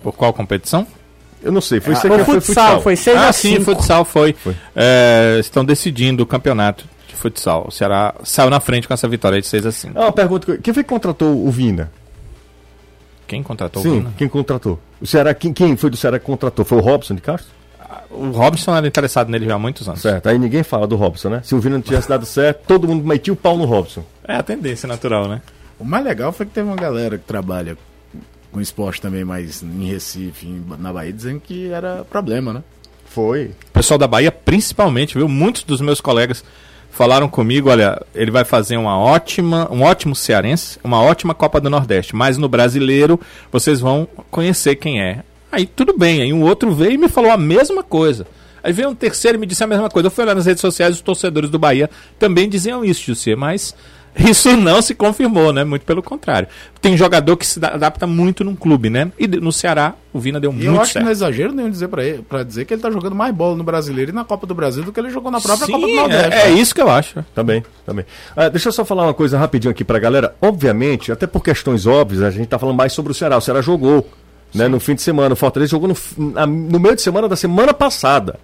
[0.04, 0.86] Por qual competição?
[1.42, 1.80] Eu não sei.
[1.80, 3.64] Foi, Ah, Foi foi futsal, foi 6 ah, a sim, 5.
[3.66, 4.34] futsal foi.
[4.34, 4.56] Foi.
[4.76, 7.66] É, estão decidindo o campeonato de futsal.
[7.68, 9.94] O Ceará saiu na frente com essa vitória de 6 a 5.
[9.98, 10.46] Ah, uma pergunta.
[10.46, 11.90] que- Quem foi que contratou o Vina?
[13.28, 14.14] Quem contratou Sim, o Vina?
[14.18, 14.80] quem contratou?
[15.02, 16.64] O Ceará, quem, quem foi do Ceará que contratou?
[16.64, 17.54] Foi o Robson de Castro?
[18.10, 20.02] O Robson era interessado nele já há muitos anos.
[20.02, 21.42] Certo, aí ninguém fala do Robson, né?
[21.44, 24.04] Se o Vina não tivesse dado certo, todo mundo metia o pau no Robson.
[24.24, 25.42] É a tendência natural, né?
[25.80, 27.78] O mais legal foi que teve uma galera que trabalha
[28.52, 30.48] com esporte também, mas em Recife,
[30.80, 32.64] na Bahia, dizendo que era problema, né?
[33.06, 33.52] Foi.
[33.70, 35.28] O pessoal da Bahia, principalmente, viu?
[35.28, 36.44] Muitos dos meus colegas
[36.96, 41.70] falaram comigo, olha, ele vai fazer uma ótima, um ótimo cearense, uma ótima Copa do
[41.70, 43.20] Nordeste, mas no brasileiro
[43.52, 45.22] vocês vão conhecer quem é.
[45.52, 48.26] Aí tudo bem, aí um outro veio e me falou a mesma coisa.
[48.64, 50.08] Aí veio um terceiro e me disse a mesma coisa.
[50.08, 53.76] Eu fui olhar nas redes sociais, os torcedores do Bahia também diziam isso, José, mas
[54.30, 55.64] isso não se confirmou, né?
[55.64, 56.48] Muito pelo contrário.
[56.82, 59.12] Tem jogador que se da- adapta muito num clube, né?
[59.20, 61.04] E no Ceará, o Vina deu E muito eu acho que certo.
[61.04, 63.56] não é exagero nenhum dizer pra, ele, pra dizer que ele tá jogando mais bola
[63.56, 65.88] no brasileiro e na Copa do Brasil do que ele jogou na própria Sim, Copa
[65.88, 66.34] do Nordeste.
[66.34, 67.24] é, é isso que eu acho.
[67.36, 68.06] Também, também.
[68.36, 70.34] Ah, deixa eu só falar uma coisa rapidinho aqui pra galera.
[70.42, 73.38] Obviamente, até por questões óbvias, a gente tá falando mais sobre o Ceará.
[73.38, 74.08] O Ceará jogou,
[74.54, 75.34] né, no fim de semana.
[75.34, 75.96] O Fortaleza jogou no,
[76.48, 78.40] no meio de semana da semana passada.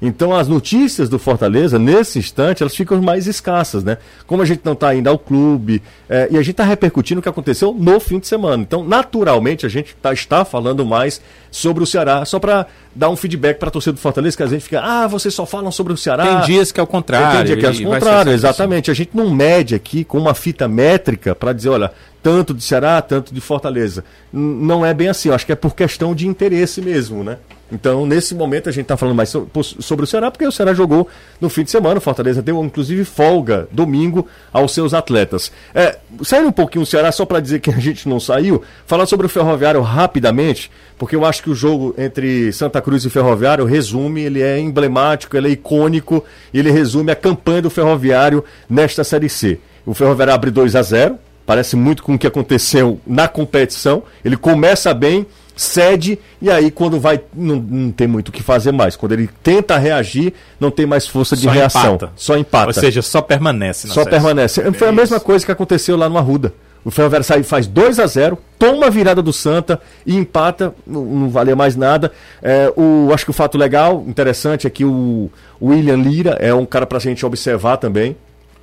[0.00, 3.98] Então as notícias do Fortaleza, nesse instante, elas ficam mais escassas, né?
[4.26, 7.22] Como a gente não está ainda ao clube, é, e a gente está repercutindo o
[7.22, 8.62] que aconteceu no fim de semana.
[8.62, 13.16] Então, naturalmente, a gente tá, está falando mais sobre o Ceará, só para dar um
[13.16, 15.92] feedback para a torcida do Fortaleza, que a gente fica, ah, vocês só falam sobre
[15.92, 16.24] o Ceará.
[16.24, 17.38] Tem dias que é o contrário.
[17.38, 18.90] Tem dia que é o contrário, sempre exatamente.
[18.90, 23.00] A gente não mede aqui com uma fita métrica para dizer, olha, tanto de Ceará,
[23.00, 24.04] tanto de Fortaleza.
[24.32, 27.38] Não é bem assim, eu acho que é por questão de interesse mesmo, né?
[27.72, 31.08] Então, nesse momento, a gente está falando mais sobre o Ceará, porque o Ceará jogou
[31.40, 31.98] no fim de semana.
[31.98, 35.52] O Fortaleza deu, inclusive, folga domingo aos seus atletas.
[35.74, 39.06] É, saindo um pouquinho o Ceará, só para dizer que a gente não saiu, falar
[39.06, 43.64] sobre o Ferroviário rapidamente, porque eu acho que o jogo entre Santa Cruz e Ferroviário
[43.64, 49.28] resume, ele é emblemático, ele é icônico, ele resume a campanha do Ferroviário nesta Série
[49.28, 49.60] C.
[49.86, 51.18] O Ferroviário abre 2 a 0
[51.50, 54.04] parece muito com o que aconteceu na competição.
[54.24, 58.70] Ele começa bem, cede, e aí quando vai, não, não tem muito o que fazer
[58.70, 58.94] mais.
[58.94, 61.94] Quando ele tenta reagir, não tem mais força de Só reação.
[61.96, 62.12] empata.
[62.14, 62.66] Só empata.
[62.68, 63.88] Ou seja, só permanece.
[63.88, 64.14] na Só série.
[64.14, 64.72] permanece.
[64.74, 66.54] Foi a mesma coisa que aconteceu lá no Arruda.
[66.84, 71.04] O Ferroviário sai, faz 2 a 0 toma a virada do Santa e empata, não,
[71.04, 72.12] não valia mais nada.
[72.40, 76.54] É, o, acho que o fato legal, interessante, é que o, o William Lira é
[76.54, 78.16] um cara pra gente observar também.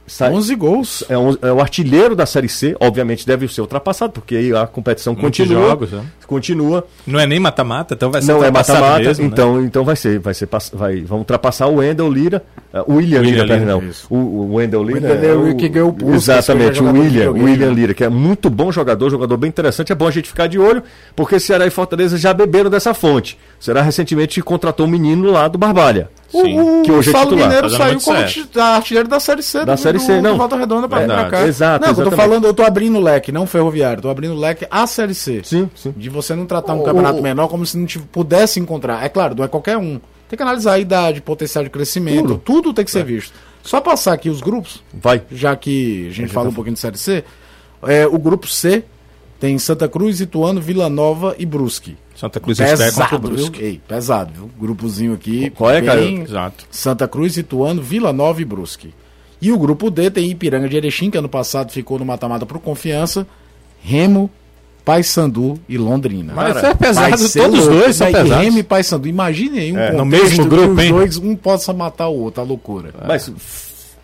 [0.07, 1.03] Sai- 11 gols.
[1.09, 4.65] é, um- é o artilheiro da Série C, obviamente deve ser ultrapassado, porque aí a
[4.65, 5.67] competição Muitos continua.
[5.69, 6.01] jogos, né?
[6.25, 6.85] Continua.
[7.05, 9.29] Não é nem mata-mata, então vai ser Não é mata-mata, mesmo, né?
[9.31, 12.43] então, então vai ser, vai ser, vai, vão ultrapassar o Wendel Lira,
[12.73, 13.83] uh, o William, William Lira, Lira, perdão.
[14.09, 17.67] O, o Wendel Lira, Lira é o que ganhou o Exatamente, é o William, William
[17.69, 17.73] né?
[17.73, 20.57] Lira, que é muito bom jogador, jogador bem interessante, é bom a gente ficar de
[20.59, 20.83] olho,
[21.15, 23.37] porque Ceará e Fortaleza já beberam dessa fonte.
[23.59, 26.09] Será recentemente contratou um menino lá do Barbalha.
[26.29, 26.59] Sim.
[26.59, 27.47] O, Que hoje é Saulo titular.
[27.47, 28.17] Mineiro Tá saiu como
[28.73, 29.63] artilheiro da Série C.
[29.65, 30.31] Da do- Série do- C, não.
[30.31, 31.31] do Volta Redonda pra vir pra Verdade.
[31.43, 31.47] cá.
[31.47, 34.01] Exato, Não, eu tô falando, eu tô abrindo o leque, não ferroviário.
[34.01, 35.41] Tô abrindo o leque a Série C.
[35.43, 35.93] Sim, sim.
[35.95, 39.03] De você não tratar um O- campeonato o- menor como se não tive- pudesse encontrar.
[39.05, 39.99] É claro, não é qualquer um.
[40.29, 42.41] Tem que analisar a idade, potencial de crescimento, Tudo.
[42.43, 43.31] tudo, tem que ser visto.
[43.63, 45.21] Só passar aqui os grupos, Vai.
[45.31, 47.23] já que a gente falou um pouquinho de Série C.
[47.83, 48.83] É, o grupo C
[49.39, 51.95] tem Santa Cruz, Ituano, Vila Nova e Brusque.
[52.15, 53.37] Santa Cruz estreia contra o Pesado, viu?
[53.37, 53.63] Brusque.
[53.63, 54.49] Ei, pesado, viu?
[54.59, 55.49] Grupozinho aqui.
[55.51, 56.65] Qual é, bem- Exato.
[56.71, 58.93] Santa Cruz, Ituano, Vila Nova e Brusque.
[59.39, 62.57] E o grupo D tem Ipiranga de Erechim, que ano passado ficou no mata-mata por
[62.59, 63.27] confiança,
[63.83, 64.31] Remo,
[64.83, 66.33] Paysandu e Londrina.
[66.33, 67.81] Mas Cara, é pesado, todos os louco.
[67.81, 68.43] dois são Vai, pesados.
[68.45, 69.07] Remo e Paysandu.
[69.07, 70.91] Imagine aí um É, no mesmo que grupo, hein?
[70.91, 72.93] dois, um possa matar o outro, a loucura.
[73.05, 73.31] Mas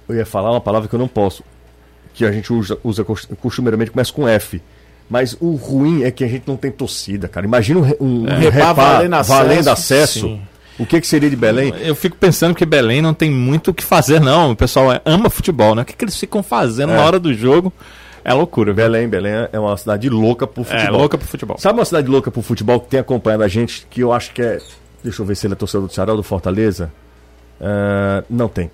[0.07, 1.41] eu ia falar uma palavra que eu não posso,
[2.13, 4.61] que a gente usa, usa cos- costumeiramente, começa com F.
[5.13, 7.45] Mas o ruim é que a gente não tem torcida, cara.
[7.45, 9.37] Imagina um, um, um Repá valendo acesso.
[9.43, 10.19] valendo acesso.
[10.21, 10.41] Sim.
[10.79, 11.71] O que, que seria de Belém?
[11.81, 14.53] Eu fico pensando que Belém não tem muito o que fazer, não.
[14.53, 15.83] O pessoal é- ama futebol, né?
[15.83, 16.95] O que, que eles ficam fazendo É.
[16.95, 17.71] na hora do jogo?
[18.25, 18.73] É loucura.
[18.73, 20.99] Belém, Belém é uma cidade louca por É futebol.
[21.01, 21.57] louca pro futebol.
[21.59, 24.41] Sabe uma cidade louca por futebol que tem acompanhado a gente, que eu acho que
[24.41, 24.57] é.
[25.03, 26.91] Deixa eu ver se ele é torcedor do Ceará ou do Fortaleza.
[27.61, 28.71] Ah, não tem.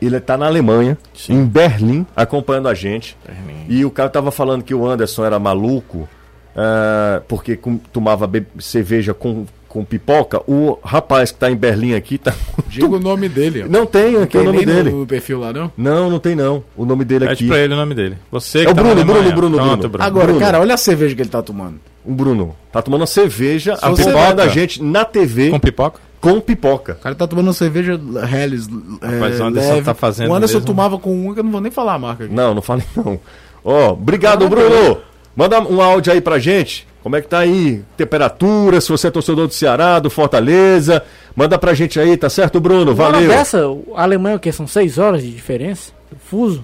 [0.00, 1.34] Ele tá na Alemanha, Sim.
[1.34, 3.16] em Berlim, acompanhando a gente.
[3.26, 3.66] Berlim.
[3.68, 6.08] E o cara tava falando que o Anderson era maluco
[6.56, 10.40] ah, porque com- tomava cerveja com, com pipoca.
[10.50, 12.34] O rapaz que tá em Berlim aqui tá.
[12.68, 13.64] Diga o nome dele.
[13.64, 13.68] ó.
[13.68, 14.90] Não tem aqui Tem o nome nem dele.
[14.90, 15.70] no perfil lá, não?
[15.76, 16.64] Não, não tem não.
[16.76, 17.46] O nome dele Pede aqui.
[17.48, 18.16] pra ele o nome dele.
[18.32, 19.04] Você É que o tá na Bruno.
[19.12, 20.04] Bruno, Bruno, Pronto, Bruno.
[20.04, 20.40] Agora, Bruno.
[20.40, 21.78] cara, olha a cerveja que ele tá tomando.
[22.04, 26.00] O Bruno tá tomando uma cerveja, Se você- acompanhando a gente na TV Com pipoca?
[26.20, 26.92] Com pipoca.
[27.00, 27.98] O cara tá tomando uma cerveja
[28.32, 28.66] Helles.
[29.02, 29.82] Rapaz, é, o Anderson leve.
[29.84, 30.66] tá fazendo O Anderson mesmo.
[30.66, 32.34] tomava com uma que eu não vou nem falar a marca aqui.
[32.34, 33.18] Não, não falei não.
[33.64, 34.98] Ó, obrigado, Ah, Bruno.
[35.34, 36.86] Manda um áudio aí pra gente.
[37.02, 37.82] Como é que tá aí?
[37.96, 41.02] Temperatura, se você é torcedor do Ceará, do Fortaleza.
[41.34, 42.92] Manda pra gente aí, tá certo, Bruno?
[42.92, 43.28] Uma Valeu.
[43.28, 43.62] dessa,
[43.94, 44.52] a Alemanha o quê?
[44.52, 45.92] São seis horas de diferença?
[46.28, 46.62] Fuso?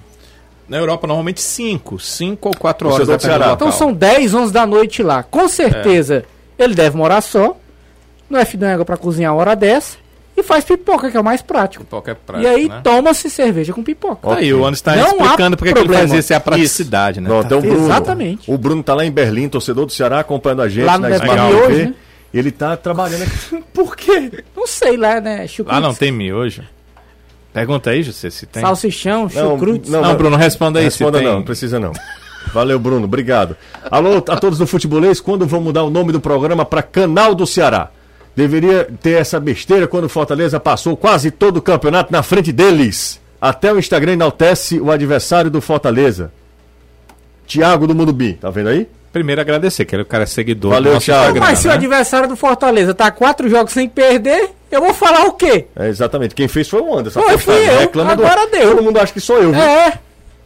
[0.69, 1.97] Na Europa, normalmente 5.
[1.97, 3.21] 5 ou 4 Torcedor horas.
[3.23, 3.53] do Ceará.
[3.53, 5.23] Então são 10, 11 da noite lá.
[5.23, 6.25] Com certeza
[6.59, 7.55] ele deve morar só.
[8.29, 9.97] Não é da água pra cozinhar a hora dessa.
[10.35, 11.83] E faz pipoca, que é o mais prático.
[11.83, 12.81] Pipoca é e prático, aí né?
[12.83, 14.35] toma-se cerveja com pipoca.
[14.35, 16.01] Aí, o Anderson tá Não há explicando porque que ele problema.
[16.07, 16.31] fazia isso.
[16.33, 17.27] É a praticidade, né?
[17.27, 17.85] Não, Tá- Bruno.
[17.85, 18.51] Exatamente.
[18.51, 21.15] O Bruno tá lá em Berlim, torcedor do Ceará, acompanhando a gente Lá no na
[21.15, 21.93] Smart hoje, né?
[22.31, 23.63] Ele tá trabalhando aqui.
[23.73, 24.43] Por quê?
[24.55, 25.47] Não sei lá, né?
[25.47, 26.61] Chucrutes, Ah, não, tem miojo.
[27.51, 28.61] Pergunta aí, José, se tem.
[28.61, 29.89] Salsichão, Não, chucrutes.
[29.89, 31.31] não, Não, Bruno, responda aí Responda se tem.
[31.31, 31.93] não, não precisa não.
[32.53, 33.57] Valeu, Bruno, obrigado.
[33.89, 37.47] Alô a todos do Futebolês, quando vão mudar o nome do programa para Canal do
[37.47, 37.89] Ceará?
[38.37, 43.19] Deveria ter essa besteira quando o Fortaleza passou quase todo o campeonato na frente deles.
[43.41, 46.31] Até o Instagram enaltece o adversário do Fortaleza.
[47.47, 48.87] Tiago do Mundo Bi, tá vendo aí?
[49.11, 51.23] Primeiro agradecer, que ele é o cara é seguidor Valeu, do nosso Thiago.
[51.23, 51.75] Instagram, Mas se o né?
[51.75, 55.65] adversário do Fortaleza tá quatro jogos sem perder, eu vou falar o quê?
[55.75, 56.35] É, exatamente.
[56.35, 57.19] Quem fez foi o Anderson.
[57.21, 57.79] Foi, fui eu.
[57.79, 58.69] Reclama do- Agora deu.
[58.69, 59.59] Todo mundo acha que sou eu, viu?
[59.61, 59.97] É.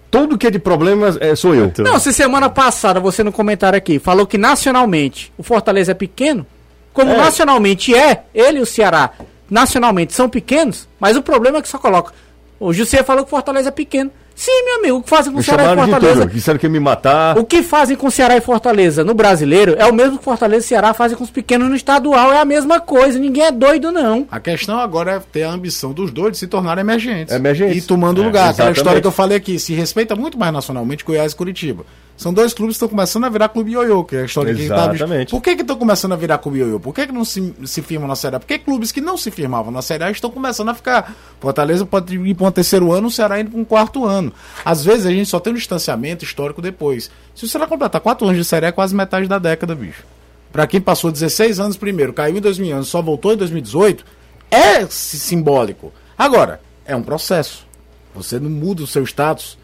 [0.10, 1.74] Tudo que é de problemas é, sou eu.
[1.80, 6.46] Não, se semana passada você no comentário aqui falou que nacionalmente o Fortaleza é pequeno,
[6.94, 7.18] como É.
[7.18, 9.12] nacionalmente é, ele e o Ceará
[9.50, 12.14] nacionalmente são pequenos, mas o problema é que só coloca.
[12.60, 14.12] O José falou que o Fortaleza é pequeno.
[14.34, 16.22] Sim, meu amigo, o que fazem com Me o Ceará e Fortaleza?
[16.22, 16.34] tudo.
[16.34, 17.38] Disseram que me matar.
[17.38, 20.66] O que fazem com o Ceará e Fortaleza no brasileiro é o mesmo que Fortaleza
[20.66, 23.92] e Ceará fazem com os pequenos no estadual, é a mesma coisa, ninguém é doido
[23.92, 24.26] não.
[24.32, 27.36] A questão agora é ter a ambição dos dois de se tornarem emergentes.
[27.36, 27.84] Emergentes.
[27.84, 28.40] E tomando É, lugar.
[28.42, 28.78] Aquela exatamente.
[28.78, 31.84] história que eu falei aqui, se respeita muito mais nacionalmente Goiás e Curitiba.
[32.22, 34.68] São dois clubes que estão começando a virar clube ioiô, que é a história que
[34.68, 35.32] tá- Exatamente.
[35.32, 36.80] Por que que estão começando a virar clube ioiô?
[36.80, 38.40] Por que que não se, se firmam na Série A?
[38.40, 41.16] Por que clubes que não se firmavam na Série A estão começando a ficar?
[41.40, 44.32] Fortaleza pode ir para um terceiro ano, o Ceará indo para um quarto ano.
[44.64, 47.10] Às vezes a gente só tem um distanciamento histórico depois.
[47.34, 50.04] Se o Ceará completar quatro anos de Série A, é quase metade da década, bicho.
[50.52, 54.06] Pra quem passou 16 anos primeiro, caiu em 2011, só voltou em 2018,
[54.52, 55.92] é si- simbólico.
[56.16, 57.66] Agora, é um processo.
[58.14, 59.58] Você não muda o seu status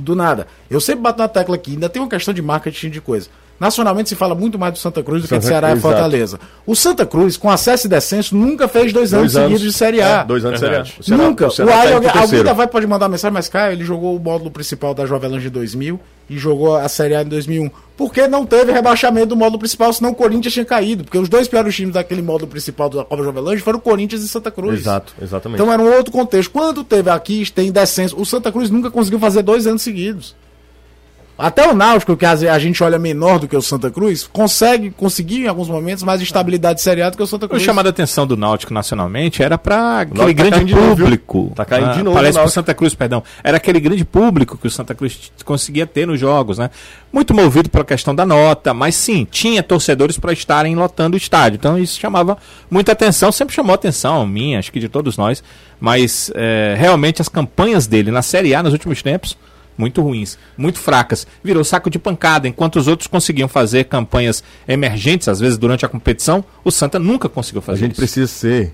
[0.00, 0.46] do nada.
[0.70, 3.28] Eu sempre bato na tecla aqui, ainda tem uma questão de marketing de coisa.
[3.58, 5.82] Nacionalmente se fala muito mais do Santa Cruz do que de Santa- Ceará e exato.
[5.88, 6.40] Fortaleza.
[6.66, 10.08] O Santa Cruz, com acesso e descenso, nunca fez dois, anos seguidos de Série A.
[10.20, 10.82] É, dois anos de Série A.
[10.82, 11.44] O Ceará- Nunca.
[11.44, 14.16] o O Ceará tá alguém, alguém ainda vai pode mandar mensagem, mas Caio, ele jogou
[14.16, 17.70] o módulo principal da Jovelange de 2000 e jogou a Série A em 2001.
[17.96, 21.04] Porque não teve rebaixamento do módulo principal, senão o Corinthians tinha caído.
[21.04, 24.28] Porque os dois piores times daquele módulo principal da Copa Jovelange foram o Corinthians e
[24.28, 24.80] Santa Cruz.
[24.80, 25.60] Exato, exatamente.
[25.60, 26.50] Então era um outro contexto.
[26.50, 28.20] Quando teve aqui, tem descenso.
[28.20, 30.34] O Santa Cruz nunca conseguiu fazer dois anos seguidos.
[31.36, 35.42] Até o Náutico, que a gente olha menor do que o Santa Cruz, consegue conseguir
[35.44, 37.62] em alguns momentos mais estabilidade seriada que o Santa O Cruz.
[37.62, 41.52] chamado a atenção do Náutico nacionalmente era para aquele tá grande caindo de novo, público.
[41.56, 42.54] Tá caindo de Ah, novo, Parece o pro Náutico.
[42.54, 43.20] Santa Cruz, perdão.
[43.42, 46.70] Era aquele grande público que o Santa Cruz conseguia ter nos jogos, né?
[47.12, 51.56] Muito movido pela questão da nota, mas sim, tinha torcedores para estarem lotando o estádio.
[51.56, 52.38] Então isso chamava
[52.70, 55.42] muita atenção, sempre chamou atenção, minha, acho que de todos nós.
[55.80, 59.36] Mas é, realmente as campanhas dele na Série A nos últimos tempos
[59.76, 61.26] muito ruins, muito fracas.
[61.42, 62.46] Virou saco de pancada.
[62.48, 67.28] Enquanto os outros conseguiam fazer campanhas emergentes, às vezes durante a competição, o Santa nunca
[67.28, 68.00] conseguiu A fazer gente isso.
[68.00, 68.72] precisa ser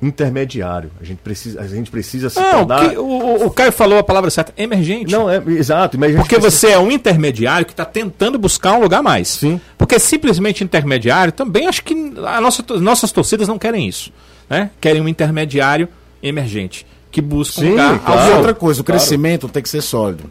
[0.00, 0.90] intermediário.
[1.00, 2.90] A gente precisa, a gente precisa se Não, tornar.
[2.90, 5.12] que- o, o- o Caio falou a palavra certa, emergente.
[5.12, 8.80] Não, é exato, a Porque precisa- você é um intermediário que está tentando buscar um
[8.82, 9.28] lugar mais.
[9.28, 9.60] Sim.
[9.78, 11.94] Porque simplesmente intermediário, também acho que
[12.26, 14.12] a nossa, nossas torcidas não querem isso.
[14.50, 14.70] Né?
[14.80, 15.88] Querem um intermediário
[16.22, 16.84] emergente.
[17.10, 18.30] Que busca um Sim, lugar claro.
[18.32, 18.98] E outra coisa, o claro.
[19.00, 20.24] crescimento tem que ser sólido.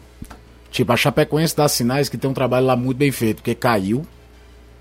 [0.72, 4.04] Tipo, a Chapecoense dá sinais que tem um trabalho lá muito bem feito, porque caiu.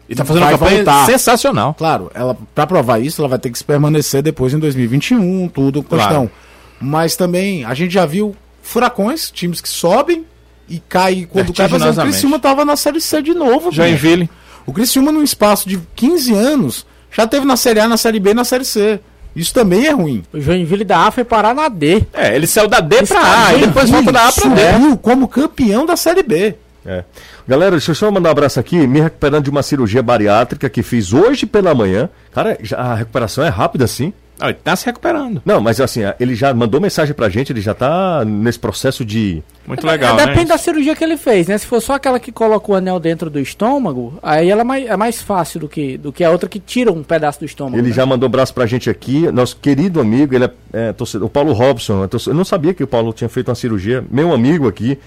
[0.10, 1.06] E tá fazendo uma campanha voltar.
[1.06, 1.74] sensacional.
[1.74, 5.84] Claro, ela para provar isso, ela vai ter que se permanecer depois em 2021, tudo
[5.84, 6.04] Claro.
[6.04, 6.32] questão.
[6.80, 10.26] Mas também a gente já viu furacões, times que sobem
[10.68, 12.04] e caem quando cai, exemplo, o.
[12.04, 13.70] Criciúma tava na Série C de novo.
[13.70, 13.74] bicho.
[13.74, 14.30] Joinville.
[14.66, 18.32] O Criciúma num espaço de 15 anos já teve na Série A, na Série B,
[18.32, 19.00] e na Série C.
[19.36, 20.24] Isso também é ruim.
[20.34, 22.04] O Joinville da A foi parar na D.
[22.14, 24.72] É, ele saiu da D Esse pra A e depois volta da A pra D.
[24.74, 26.56] subiu como campeão da Série B.
[26.86, 27.04] É.
[27.48, 30.82] Galera, deixa eu só mandar um abraço aqui, me recuperando de uma cirurgia bariátrica que
[30.82, 32.10] fiz hoje pela manhã.
[32.34, 34.14] Cara, a recuperação é rápida assim.
[34.42, 35.42] Ah, ele tá se recuperando.
[35.46, 39.44] Não, mas assim, ele já mandou mensagem pra gente, ele já tá nesse processo de.
[39.68, 40.26] Muito legal, É, né?
[40.28, 41.58] Depende da cirurgia que ele fez, né?
[41.58, 44.86] Se for só aquela que coloca o anel dentro do estômago, aí ela é mais,
[44.90, 47.78] é mais fácil do que, do que a outra que tira um pedaço do estômago.
[47.78, 47.94] Ele né?
[47.94, 51.30] já mandou um abraço pra gente aqui, nosso querido amigo, ele é, é torcedor, o
[51.30, 52.04] Paulo Robson.
[52.04, 54.98] é torcedor- Eu não sabia que o Paulo tinha feito uma cirurgia, meu amigo aqui,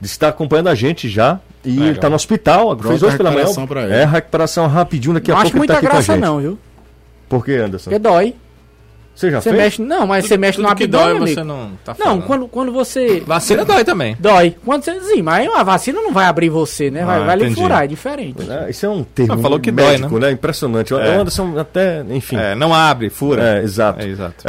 [0.00, 1.40] está acompanhando a gente já.
[1.64, 1.86] E Legal.
[1.88, 3.46] ele tá no hospital, fez Pronta hoje pela manhã.
[3.90, 6.38] É, recuperação rapidinho daqui a Não acho pouco ele tá muita aqui graça a não,
[6.40, 6.58] viu?
[7.28, 7.90] Por que, Anderson?
[7.90, 8.34] Porque dói.
[9.14, 9.62] Você já Você fez?
[9.62, 12.48] mexe, não, mas você mexe no Tudo que abdômen, dói, você não tá Não, quando,
[12.48, 14.16] quando você Vacina dói também.
[14.18, 14.56] dói.
[14.64, 17.04] Quando você, sim, mas a vacina não vai abrir você, né?
[17.04, 18.38] Vai, Ah, vai lhe furar, é diferente.
[18.50, 20.32] É, isso é um termo falou que dói, médico, né?
[20.32, 20.92] Impressionante.
[20.92, 21.14] O É.
[21.16, 22.36] Anderson até, enfim.
[22.36, 23.58] É, não abre, fura.
[23.60, 24.00] É, exato.
[24.02, 24.44] É, exato.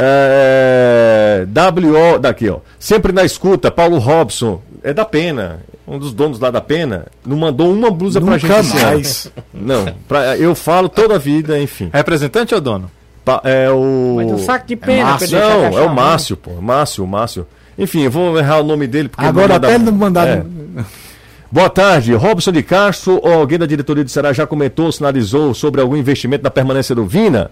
[0.60, 2.58] É, WO, daqui, ó.
[2.78, 7.36] Sempre na escuta, Paulo Robson, é da Pena, um dos donos lá da Pena, não
[7.36, 8.86] mandou uma blusa pra Nunca gente esse ano.
[8.90, 9.32] mais.
[9.54, 11.90] Não, pra- eu falo toda a vida, enfim.
[11.92, 12.90] Representante ou dono?
[13.26, 14.14] Pa- é o.
[14.18, 15.04] Mas um saco de pena.
[15.10, 15.28] Márcio.
[15.30, 16.52] deixar Não, é o Márcio, pô.
[16.62, 17.44] Márcio, o Márcio.
[17.76, 19.08] Enfim, eu vou errar o nome dele.
[19.08, 20.28] Porque Agora manda- até ele não mandar.
[20.28, 20.44] É.
[21.50, 23.20] Boa tarde, Robson de Castro.
[23.22, 27.04] ou Alguém da diretoria do Ceará já comentou, sinalizou sobre algum investimento na permanência do
[27.04, 27.50] Vina?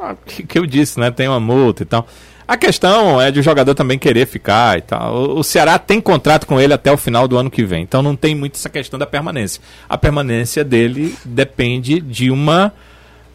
[0.00, 1.10] Ah, que, que eu disse, né?
[1.10, 2.06] Tem uma multa e tal.
[2.48, 5.14] A questão é de o jogador também querer ficar e tal.
[5.14, 7.82] O, o Ceará tem contrato com ele até o final do ano que vem.
[7.82, 9.60] Então não tem muito essa questão da permanência.
[9.88, 12.72] A permanência dele depende de uma.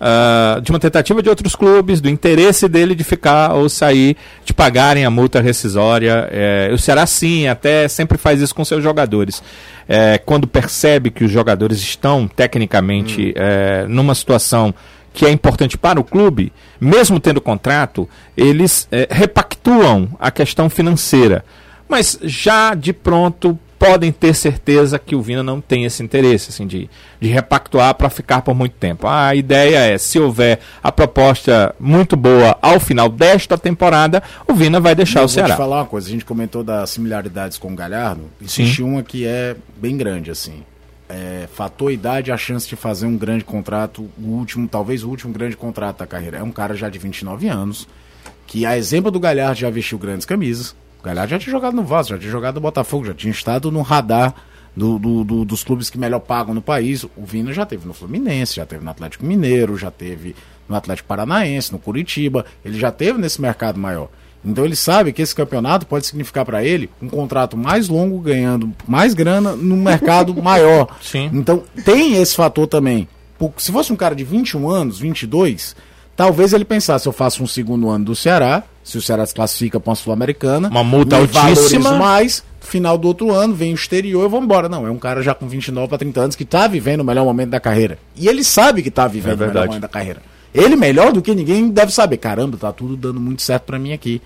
[0.04, 4.52] Ah, de uma tentativa de outros clubes, do interesse dele de ficar ou sair, de
[4.52, 6.28] pagarem a multa rescisória.
[6.32, 9.44] É, o Ceará, sim, até sempre faz isso com seus jogadores.
[9.88, 14.74] É, quando percebe que os jogadores estão tecnicamente é, numa situação
[15.14, 21.44] que é importante para o clube, mesmo tendo contrato, eles eh, repactuam a questão financeira.
[21.88, 26.68] Mas já de pronto podem ter certeza que o Vina não tem esse interesse assim,
[26.68, 26.88] de,
[27.20, 29.08] de repactuar para ficar por muito tempo.
[29.08, 34.80] A ideia é, se houver a proposta muito boa ao final desta temporada, o Vina
[34.80, 35.56] vai deixar Eu o vou Ceará.
[35.56, 38.62] te falar uma coisa, a gente comentou das similaridades com o Galhardo, Sim.
[38.62, 40.62] existe uma que é bem grande, assim.
[41.10, 45.34] É, fator idade, a chance de fazer um grande contrato, o último, talvez o último
[45.34, 46.38] grande contrato da carreira.
[46.38, 47.88] É um cara já de 29 anos,
[48.46, 50.76] que a exemplo do Galhardo já vestiu grandes camisas.
[51.02, 53.72] O Galhardo já tinha jogado no Vasco, já tinha jogado no Botafogo, já tinha estado
[53.72, 54.34] no radar
[54.76, 57.04] do- do- do- dos clubes que melhor pagam no país.
[57.04, 60.36] O Vina já teve no Fluminense, já teve no Atlético Mineiro, já teve
[60.70, 62.46] no Atlético Paranaense, no Curitiba.
[62.64, 64.10] Ele já teve nesse mercado maior.
[64.46, 68.72] Então ele sabe que esse campeonato pode significar para ele um contrato mais longo, ganhando
[68.88, 70.88] mais grana no mercado maior.
[71.02, 71.30] Sim.
[71.34, 73.08] Então tem esse fator também.
[73.38, 75.76] Por- Se fosse um cara de 21 anos, 22,
[76.16, 79.80] talvez ele pensasse: eu faço um segundo ano do Ceará, se o Ceará se classifica
[79.80, 81.94] para uma Sul-Americana, Uma multa altíssima.
[81.94, 84.68] mais, final do outro ano, vem o exterior e vou embora.
[84.68, 87.26] Não, é um cara já com 29 para 30 anos que tá vivendo o melhor
[87.26, 87.98] momento da carreira.
[88.16, 90.22] E ele sabe que tá vivendo É o melhor momento da carreira.
[90.54, 93.94] Ele, melhor do que ninguém, deve saber: caramba, tá tudo dando muito certo para mim
[93.94, 94.22] aqui.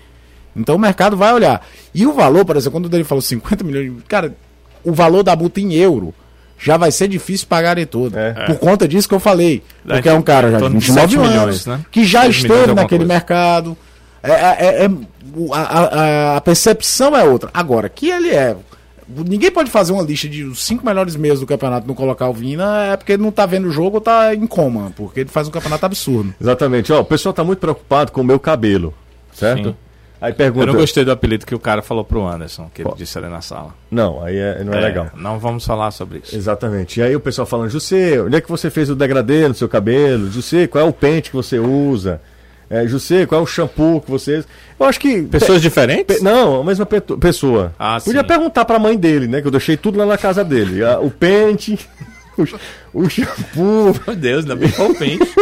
[0.54, 1.64] Então o mercado vai olhar.
[1.94, 4.34] E o valor, por exemplo, quando ele falou 50 milhões, cara,
[4.82, 6.14] o valor da multa em euro,
[6.58, 8.16] já vai ser difícil pagar em todo.
[8.18, 8.32] É.
[8.46, 9.62] Por conta disso que eu falei.
[9.86, 11.80] Porque é um cara já de torno de 29 7 anos, milhões, né?
[11.90, 13.76] que já 6 milhões esteve alguma naquele mercado.
[14.32, 14.90] É, é- é-
[15.34, 17.50] o- a, a- a percepção é outra.
[17.52, 18.56] Agora, que ele é.
[19.08, 22.28] Ninguém pode fazer uma lista de os cinco melhores meses do campeonato e não colocar
[22.28, 25.20] o Vina, é porque ele não tá vendo o jogo ou tá em coma, porque
[25.20, 26.34] ele faz um campeonato absurdo.
[26.40, 26.92] Exatamente.
[26.92, 28.92] Ó, o pessoal tá muito preocupado com o meu cabelo,
[29.32, 29.68] certo?
[29.68, 29.76] Sim.
[30.20, 30.66] Aí Eu pergunta.
[30.66, 32.96] não gostei do apelido que o cara falou pro Anderson, que ele Qual?
[32.96, 33.74] disse ali na sala.
[33.90, 35.10] Não, aí é- não é, legal.
[35.14, 36.34] Não vamos falar sobre isso.
[36.34, 36.98] Exatamente.
[36.98, 39.68] E aí o pessoal falando, José, onde é que você fez o degradê no seu
[39.68, 40.28] cabelo?
[40.32, 42.20] José, qual é o pente que você usa?
[42.68, 44.46] É, José, qual é o shampoo que você usa?
[44.80, 45.22] Eu acho que.
[45.22, 46.18] Pessoas diferentes?
[46.18, 47.72] Pe- Não, a mesma pe- pessoa.
[47.78, 48.26] Ah, Podia sim.
[48.26, 49.40] perguntar pra mãe dele, né?
[49.40, 50.80] Que eu deixei tudo lá na casa dele.
[51.02, 51.78] O pente,
[52.36, 52.42] o,
[53.04, 53.94] o shampoo.
[54.06, 55.24] Meu Deus, ainda bem qual pente.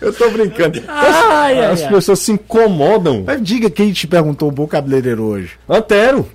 [0.00, 0.82] Eu tô brincando.
[0.88, 1.88] Ai, ai, As ai.
[1.88, 3.22] pessoas se incomodam.
[3.24, 5.52] Mas diga quem te perguntou um bom cabeleireiro hoje.
[5.68, 6.28] Antero.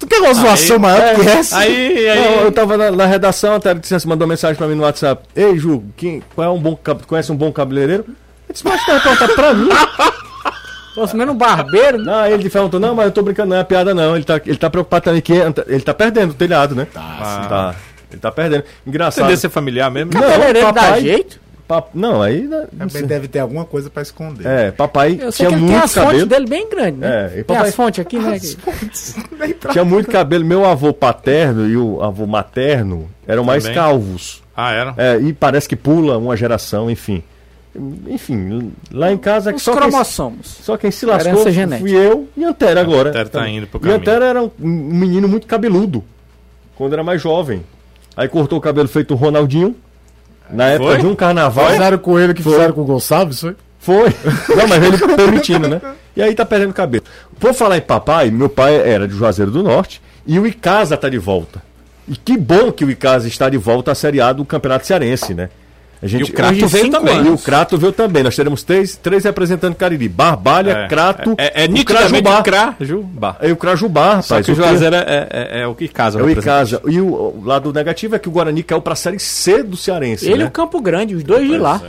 [0.00, 1.58] Tu quer uma zoação maior que essa?
[1.58, 2.20] Aí, aí.
[2.20, 5.22] Não, eu tava na, na redação, até disse assim, mandou mensagem pra mim no WhatsApp.
[5.34, 6.76] Ei, Ju, quem, qual é um bom,
[7.06, 8.04] conhece um bom cabeleireiro?
[8.48, 9.68] Eu disse, mas tá perguntar pra mim.
[10.94, 12.04] Fosse menos um barbeiro, né?
[12.04, 14.14] Não, ele perguntou, não, mas eu tô brincando, não é piada não.
[14.14, 15.32] Ele tá, ele tá preocupado também que
[15.66, 16.86] ele tá perdendo o telhado, né?
[16.94, 17.46] Ah.
[17.48, 17.74] Tá.
[18.12, 18.62] Ele tá perdendo.
[18.86, 19.24] Engraçado.
[19.24, 20.12] Tendência familiar mesmo?
[20.14, 21.42] Não, Cabeleireiro dá papai- jeito.
[21.66, 22.42] Pa- Não, aí.
[22.42, 23.02] né, não Também sei.
[23.06, 24.46] deve ter alguma coisa pra esconder.
[24.46, 26.26] É, papai Eu sei tinha que ele tem muito as fontes cabelo.
[26.26, 27.08] dele bem grandes, né?
[27.08, 28.38] É, e tem papai- as fontes aqui, né?
[28.38, 30.44] que- Tinha muito cabelo.
[30.44, 33.76] Meu avô paterno e o avô materno eram mais Também.
[33.78, 34.42] calvos.
[34.54, 34.94] Ah, era?
[34.98, 37.22] É, e parece que pula uma geração, enfim.
[38.06, 40.46] Enfim, lá em casa que Os só quem, cromossomos.
[40.62, 41.90] só quem se lascou fui genética.
[41.90, 43.10] eu e Antero agora.
[43.10, 44.00] Antero tá indo pro e caminho.
[44.00, 46.04] Antero era um, menino muito cabeludo
[46.76, 47.64] quando era mais jovem.
[48.16, 49.74] Aí cortou o cabelo feito o Ronaldinho.
[50.48, 51.00] Na época Foi?
[51.00, 51.70] de um carnaval.
[51.70, 53.56] Fizeram com ele que fizeram com o Gonçalves, foi?
[53.78, 54.14] Foi.
[54.54, 55.80] Não, mas ele permitindo, né?
[56.14, 57.04] E aí tá perdendo cabelo.
[57.40, 61.08] Por falar em papai, meu pai era de Juazeiro do Norte e o Icasa tá
[61.08, 61.62] de volta.
[62.06, 65.34] E que bom que o Icasa está de volta à Série A do Campeonato Cearense,
[65.34, 65.48] né?
[66.04, 67.24] A E o Crato veio também.
[67.24, 68.22] E o Crato veio também.
[68.22, 70.08] Nós teremos três, três representando Cariri.
[70.08, 72.42] Barbalha, Crato É, é o nitidamente Crajubá.
[72.42, 73.36] Crajubá.
[73.42, 74.46] E o Crajubá, Só rapaz.
[74.46, 76.18] que o o que- Juazeiro é, é, é o que casa.
[76.18, 76.50] É o representa.
[76.56, 76.82] Icasa.
[76.86, 80.26] E o, o lado negativo é que o Guarani caiu pra Série C do Cearense,
[80.26, 80.44] Ele e né?
[80.46, 81.80] o Campo Grande, os dois de lá.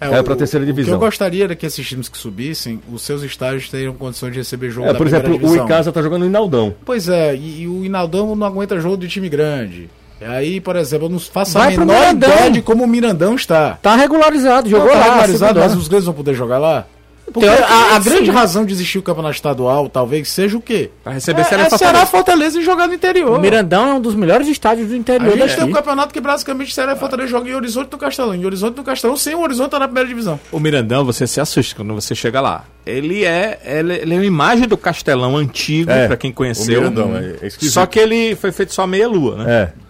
[0.00, 0.94] É, pra terceira O que divisão.
[0.94, 4.68] eu gostaria era que esses times que subissem, os seus estádios teriam condições de receber
[4.68, 5.64] jogo É, da por exemplo, o divisão.
[5.64, 6.74] Icasa tá jogando no Inaldão.
[6.84, 9.88] Pois é, e, e o Inaldão não aguenta jogo de time grande.
[10.26, 13.34] Aí, por exemplo, eu não faço Vai a pro menor ideia de como o Mirandão
[13.34, 13.78] está.
[13.82, 15.04] Tá regularizado, jogou Não tá lá.
[15.06, 16.86] regularizado, mas os grandes vão poder jogar lá?
[17.32, 18.30] Porque Teoricamente, a, a grande sim.
[18.32, 20.90] razão de existir o campeonato estadual talvez seja o quê?
[21.02, 22.06] Pra receber é, Ceará é Fortaleza.
[22.06, 23.38] Fortaleza e jogar no interior.
[23.38, 25.54] O Mirandão é um dos melhores estádios do A interior gente daqui.
[25.56, 28.34] tem um campeonato que basicamente Ceará e Fortaleza jogam em Horizonte do Castelão.
[28.34, 30.38] Em Horizonte do Castelão, sem o Horizonte tá na primeira divisão.
[30.52, 32.64] O Mirandão, você se assusta quando você chega lá.
[32.84, 36.80] Ele é, ele, ele é uma imagem do Castelão antigo, É, pra quem conheceu.
[36.80, 37.72] o Mirandão, é- é esquisito.
[37.72, 39.50] Só que ele foi feito só meia lua, né?
[39.50, 39.83] É.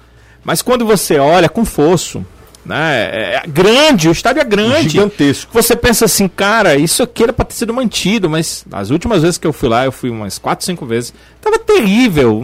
[0.45, 2.25] Mas quando você olha com fosso,
[2.65, 3.11] né?
[3.13, 4.89] É, é grande, o estádio é grande.
[4.91, 5.51] Gigantesco.
[5.53, 9.39] Você pensa assim, cara, isso aqui era pra ter sido mantido, mas as últimas vezes
[9.39, 12.43] que eu fui lá, eu fui umas 4, 5 vezes, tava terrível.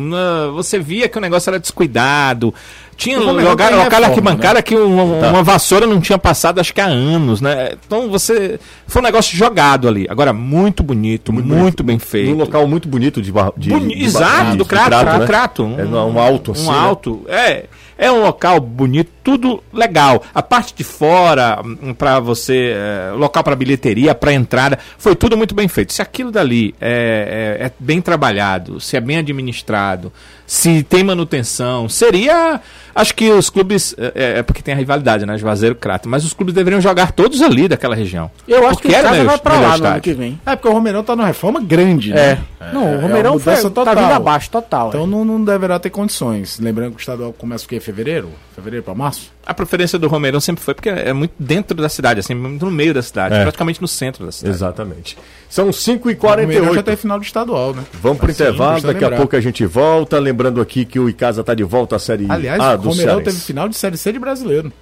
[0.55, 2.53] Você via que o negócio era descuidado.
[2.99, 5.31] Tinha lugar, local arquibancada que uma, Tá.
[5.31, 7.73] uma vassoura não tinha passado acho que há anos, né?
[7.87, 8.61] Então você.
[8.87, 10.07] Foi um negócio jogado ali.
[10.11, 12.29] Agora, muito bonito, muito, bem feito.
[12.33, 13.53] Num local muito bonito de, bar...
[13.57, 15.27] de, Boni- de- Exato, de- do Crato, Crato, do né?
[15.27, 15.63] Crato.
[15.79, 16.79] É um alto assim, Um né?
[16.79, 17.25] alto.
[17.27, 17.65] É,
[18.01, 20.23] é um local bonito, tudo legal.
[20.35, 25.37] A parte de fora, hum, pra você, é, local pra bilheteria, pra entrada, foi tudo
[25.37, 25.93] muito bem feito.
[25.93, 30.11] Se aquilo dali é, é- é bem trabalhado, se é bem administrado,
[30.51, 32.61] se tem manutenção, seria.
[32.93, 33.95] Acho que os clubes.
[33.97, 35.39] É, é porque tem a rivalidade, né?
[35.39, 36.09] Juazeiro e Crato.
[36.09, 38.29] Mas os clubes deveriam jogar todos ali daquela região.
[38.49, 40.41] Eu acho Porque que o casa vai pra lá no ano que vem.
[40.45, 42.41] É porque o Romeirão tá numa reforma grande, né?
[42.73, 43.95] Não, o é Romeirão uma foi, mudança tá total.
[43.95, 44.89] vindo abaixo, total.
[44.89, 45.07] Então é.
[45.07, 46.59] não, não deverá ter condições.
[46.59, 47.79] Lembrando que o estadual começa o quê?
[47.79, 48.31] Fevereiro?
[48.53, 49.31] Fevereiro pra março?
[49.47, 52.71] A preferência do Romeirão sempre foi porque é muito dentro da cidade, assim, muito no
[52.71, 53.43] meio da cidade, É.
[53.43, 54.55] praticamente no centro da cidade.
[54.55, 55.17] Exatamente.
[55.49, 56.83] São O Romeirão já 5h48.
[56.85, 57.83] tem final do estadual, né?
[57.95, 59.17] Vamos pro Assim, intervalo, daqui a lembrar.
[59.17, 60.19] pouco a gente volta.
[60.19, 63.15] Lembrando aqui que o Icasa tá de volta à Série Aliás, A o do Romeirão
[63.15, 63.25] Cearense.
[63.25, 64.73] teve final de Série C de brasileiro.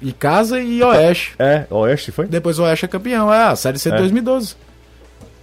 [0.00, 1.34] E Casa e Oeste.
[1.38, 2.26] É, Oeste foi?
[2.26, 3.32] Depois o Oeste é campeão.
[3.32, 3.98] É, a Série C de É.
[3.98, 4.54] 2012.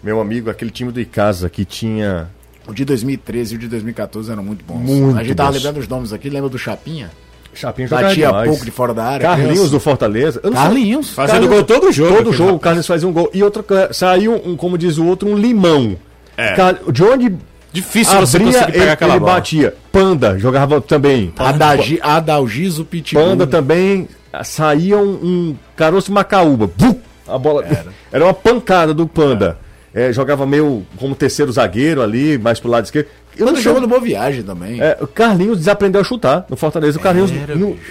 [0.02, 2.30] Meu amigo, aquele time do Icasa que tinha...
[2.68, 4.78] O de 2013 e o de 2014 eram muito bons.
[4.80, 5.58] Muito a gente tava bons.
[5.58, 6.30] lembrando os nomes aqui.
[6.30, 7.12] Lembra do Chapinha?
[7.54, 8.50] Chapinha jogava Batia demais.
[8.50, 9.28] pouco de fora da área.
[9.28, 9.72] Carlinhos criança.
[9.72, 10.40] do Fortaleza.
[10.44, 11.10] Eu não sei- Carlinhos.
[11.12, 12.16] Fazendo Carlinhos- gol todo jogo.
[12.18, 13.30] Todo jogo o Carlos faz um gol.
[13.34, 15.96] E outra coisa, saiu, um, como diz o outro, um limão.
[16.38, 16.54] É.
[16.54, 17.36] Car- De onde
[17.74, 19.34] Difícil você abria, conseguir pegar ele, aquela ele bola.
[19.34, 19.74] batia.
[19.92, 21.34] Panda jogava também.
[21.38, 23.24] Adagi, Adalgiso Pitbull.
[23.24, 24.08] Panda também
[24.44, 26.70] saía um, um caroço macaúba.
[26.78, 26.96] Bum!
[27.28, 27.64] A bola
[28.12, 28.26] era.
[28.26, 29.58] uma pancada do Panda.
[29.58, 29.71] é,
[30.14, 33.08] jogava meio como terceiro zagueiro ali, mais pro lado esquerdo.
[33.38, 34.82] Eu Quando não jogou no Boa Viagem também.
[34.82, 36.98] é, o Carlinhos desaprendeu a chutar no Fortaleza.
[36.98, 37.32] O Carlinhos.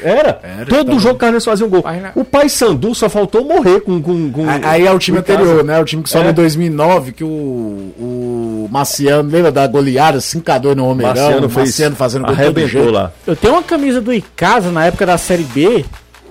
[0.02, 0.40] Era, era.
[0.42, 1.82] Era, Todo tava- jogo o Carlinhos fazia um gol.
[1.82, 4.02] Na- O Pai Sandu só faltou morrer com.
[4.02, 5.40] com, com Aí- Aí é o time com casa.
[5.40, 5.80] anterior, né?
[5.80, 6.30] O time que sobe É.
[6.30, 7.26] em 2009, que o,
[7.98, 11.14] o Marciano, lembra da goleada, 5x2 no Homerão?
[11.14, 12.90] Marciano, fez, Marciano fazendo gol todo jeito.
[12.90, 13.10] lá.
[13.26, 15.84] Eu tenho uma camisa do Icasa na época da Série B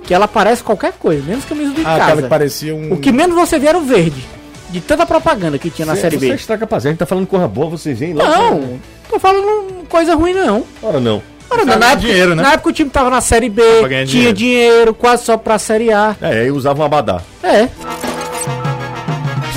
[0.03, 2.21] que ela parece qualquer coisa, menos camisa do Ah, aquela Icasa.
[2.23, 2.93] que parecia um...
[2.93, 4.23] O que menos você vê era o verde.
[4.69, 6.35] De tanta propaganda que tinha na Você- Série Você B.
[6.35, 8.23] estraga pra gente, tá falando corra boa, vocês vêm lá.
[8.23, 10.63] Não, tô falando coisa ruim não.
[10.81, 11.21] Ora não.
[11.49, 12.43] Ora, Pra na, época, dinheiro, né?
[12.43, 14.93] na época o time tava na Série B, Pra tinha dinheiro.
[14.93, 16.15] quase só pra Série A.
[16.21, 17.21] É, aí usava um abadá.
[17.41, 17.67] É.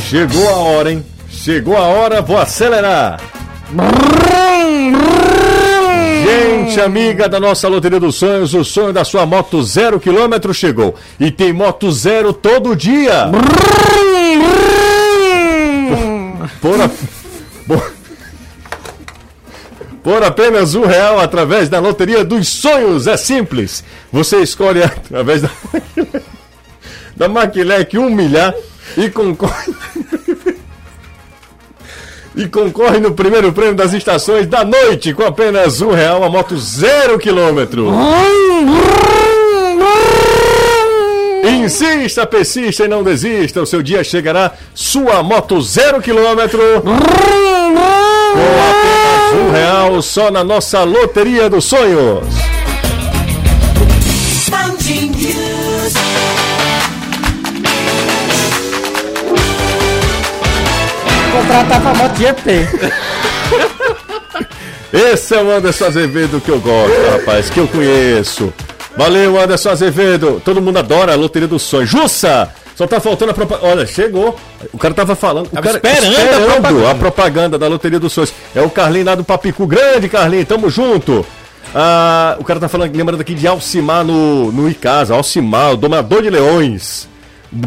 [0.09, 1.05] Chegou a hora, hein?
[1.29, 3.21] Chegou a hora, vou acelerar.
[6.25, 10.95] Gente amiga da nossa Loteria dos Sonhos, o sonho da sua moto zero quilômetro chegou.
[11.21, 13.31] E tem moto zero todo dia.
[16.61, 16.91] Por, a-
[20.03, 23.07] por- apenas um real através da Loteria dos Sonhos.
[23.07, 23.85] É simples.
[24.13, 25.51] Você escolhe através da,
[27.17, 28.55] da Maquilec um milhar
[28.97, 29.73] e concorre.
[32.35, 36.57] E concorre no primeiro prêmio das estações da noite com apenas um real a moto
[36.59, 37.91] zero quilômetro.
[41.63, 43.63] Insista, persista e não desista.
[43.63, 44.53] O seu dia chegará.
[44.75, 46.61] Sua moto zero quilômetro.
[46.83, 46.91] Com
[48.71, 52.27] apenas um real só na nossa Loteria dos Sonhos.
[61.33, 62.69] Contratar pra moto GP.
[64.93, 68.53] Esse é o Anderson Azevedo que eu gosto, rapaz, que eu conheço.
[68.97, 70.41] Valeu, Anderson Azevedo.
[70.45, 71.89] Todo mundo adora a Loteria dos Sonhos.
[71.91, 72.51] Jussa!
[72.77, 73.67] Só tá faltando a propaganda.
[73.69, 74.37] Olha, chegou.
[74.73, 75.47] O cara tava falando.
[75.47, 76.91] O Tava cara esperando a propaganda.
[76.91, 78.33] a propaganda da Loteria dos Sonhos.
[78.55, 79.67] É o Carlinho lá do Papicu.
[79.67, 80.45] Grande, Carlinho.
[80.47, 81.25] Tamo junto.
[81.75, 85.15] Ah, o cara tá falando, lembrando aqui de Alcimar no, no Icasa.
[85.15, 87.09] Alcimar, o domador de leões.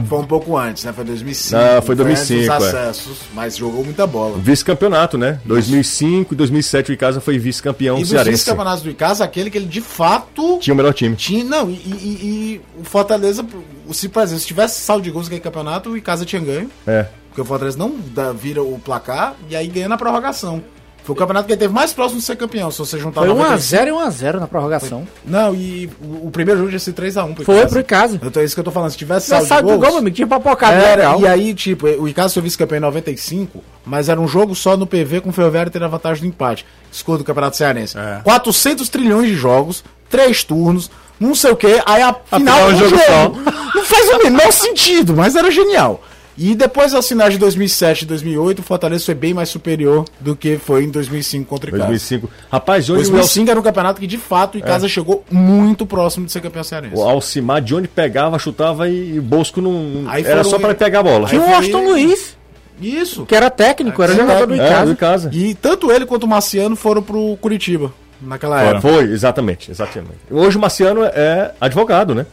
[0.08, 0.92] Foi um pouco antes, né?
[0.94, 1.56] Foi 2005.
[1.56, 2.68] Ah, foi antes 2005, dos é.
[2.68, 4.38] acessos, mas jogou muita bola.
[4.40, 5.40] Vice-campeonato, né?
[5.46, 8.32] 2005 e 2007 o Icasa foi vice-campeão E cearense.
[8.32, 11.16] vice-campeonatos do Icasa, aquele que ele de fato Tinha o melhor time.
[11.16, 11.44] tinha.
[11.44, 12.26] Não, e, e- e-
[12.56, 13.46] e o Fortaleza,
[13.92, 16.70] se, por exemplo, se tivesse saldo de gols naquele campeonato, o Icasa tinha ganho.
[16.88, 17.06] É.
[17.30, 20.64] Porque o Fortaleza não dá- vira o placar e aí ganha na prorrogação.
[21.06, 23.30] Foi o campeonato que ele teve mais próximo de ser campeão, se você juntar Foi
[23.30, 23.84] 95.
[23.84, 25.08] 1x0 e 1x0 na prorrogação.
[25.24, 27.70] Não, e o, o primeiro jogo ia ser 3x1 pro Foi Icasa.
[27.70, 28.20] pro Icasa.
[28.24, 28.90] Então é isso que eu tô falando.
[28.90, 29.82] Se tivesse Se tivesse saldo saldo de gols...
[29.84, 30.74] gol, meu amigo, tinha papocado.
[30.74, 31.22] Era, legal.
[31.22, 34.88] e aí, tipo, o Icasa foi vice-campeão em 95, mas era um jogo só no
[34.88, 36.66] PV com o Ferroviário tendo a vantagem do empate.
[36.92, 37.96] Escudo do Campeonato Cearense.
[37.96, 38.22] É.
[38.24, 40.90] 400 trilhões de jogos, três turnos,
[41.20, 43.42] não sei o que, aí a final final, um um jogo
[43.76, 46.02] Não faz o menor sentido, mas era genial.
[46.38, 50.36] E depois das finais de 2007 e 2008, o Fortaleza foi bem mais superior do
[50.36, 51.86] que foi em 2005 contra o Icasa.
[51.88, 52.30] 2005.
[52.52, 56.32] Rapaz, o, 2005 era um campeonato que, de fato, o Icasa chegou muito próximo de
[56.34, 56.96] ser campeão cearense.
[56.96, 60.04] o Alcimar, de onde pegava, chutava e, e Bosco não.
[60.08, 61.28] Aí era foram- só pra ele pegar a bola.
[61.30, 62.38] Tinha o foi- Austin Luiz,
[62.82, 63.26] Isso.
[63.26, 64.86] que era técnico, era É, jogador do é, É, Icasa.
[64.92, 65.30] do casa.
[65.32, 68.82] E tanto ele quanto o Marciano foram pro Curitiba naquela época.
[68.82, 70.12] Foi, exatamente, exatamente.
[70.30, 72.26] Hoje o Marciano é advogado, né?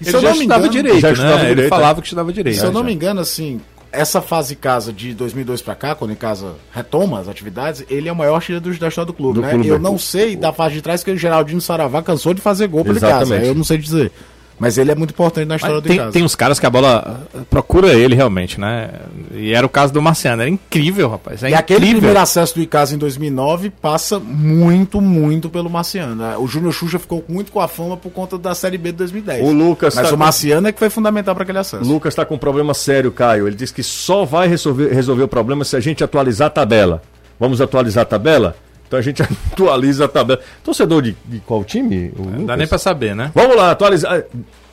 [0.00, 1.12] E Ele já estudava direito, já né?
[1.14, 2.58] estudava Ele direito, falava que estudava direito.
[2.58, 2.86] Se eu não Já.
[2.86, 3.60] me engano, assim,
[3.92, 8.12] essa fase casa de 2002 pra cá, quando em casa retoma as atividades, ele é
[8.12, 9.50] o maior artilheiro do- da história do clube, Do né?
[9.50, 9.68] clube.
[9.68, 12.84] Eu não sei da fase de trás que o Geraldinho Saravá cansou de fazer gol
[12.84, 13.36] pelo casa.
[13.36, 14.10] Eu não sei dizer.
[14.58, 16.12] Mas ele é muito importante na história Mas do tem, Icasa.
[16.12, 18.88] tem uns caras que a bola uh, procura ele realmente, né?
[19.34, 20.42] E era o caso do Marciano.
[20.42, 21.42] Era incrível, rapaz.
[21.42, 21.96] É E aquele incrível.
[22.00, 26.14] primeiro acesso do Icasa em 2009 passa muito, muito pelo Marciano.
[26.14, 26.36] né?
[26.38, 29.44] O Júnior Xuxa ficou muito com a fama por conta da Série B de 2010.
[29.44, 31.82] O Lucas Mas tá o com- Marciano é que foi fundamental para aquele acesso.
[31.84, 33.48] O Lucas está com um problema sério, Caio.
[33.48, 37.02] Ele disse que só vai resolver, resolver o problema se a gente atualizar a tabela.
[37.40, 38.56] Vamos atualizar a tabela?
[38.86, 39.22] Então a gente
[39.52, 40.40] atualiza a tabela.
[40.62, 42.12] Torcedor de, de qual time?
[42.16, 43.30] O Não dá nem pra saber, né?
[43.34, 44.22] Vamos lá, atualizar.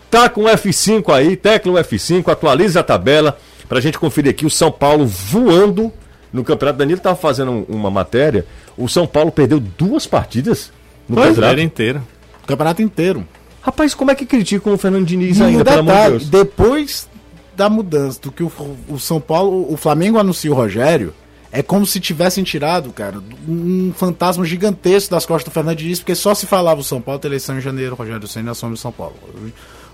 [0.10, 3.38] Tá com F5 aí, tecla o F5, atualiza a tabela
[3.70, 5.92] pra gente conferir aqui o São Paulo voando
[6.34, 6.80] no Campeonato.
[6.80, 8.46] Danilo tava fazendo um- uma matéria.
[8.78, 10.72] O São Paulo perdeu duas partidas
[11.08, 11.62] no Brasileiro campeonato.
[11.62, 12.02] inteiro.
[12.44, 13.28] O campeonato inteiro.
[13.62, 16.30] Rapaz, como é que criticam o Fernando Diniz E ainda, pelo amor de Deus?
[16.30, 17.10] depois
[17.56, 18.52] da mudança do que o,
[18.90, 21.14] o São Paulo, o Flamengo anuncia o Rogério,
[21.52, 26.16] é como se tivessem tirado, cara, um fantasma gigantesco das costas do Fernando Diniz, porque
[26.16, 29.16] só se falava o São Paulo, eleição em janeiro, Rogério Senna assume São Paulo.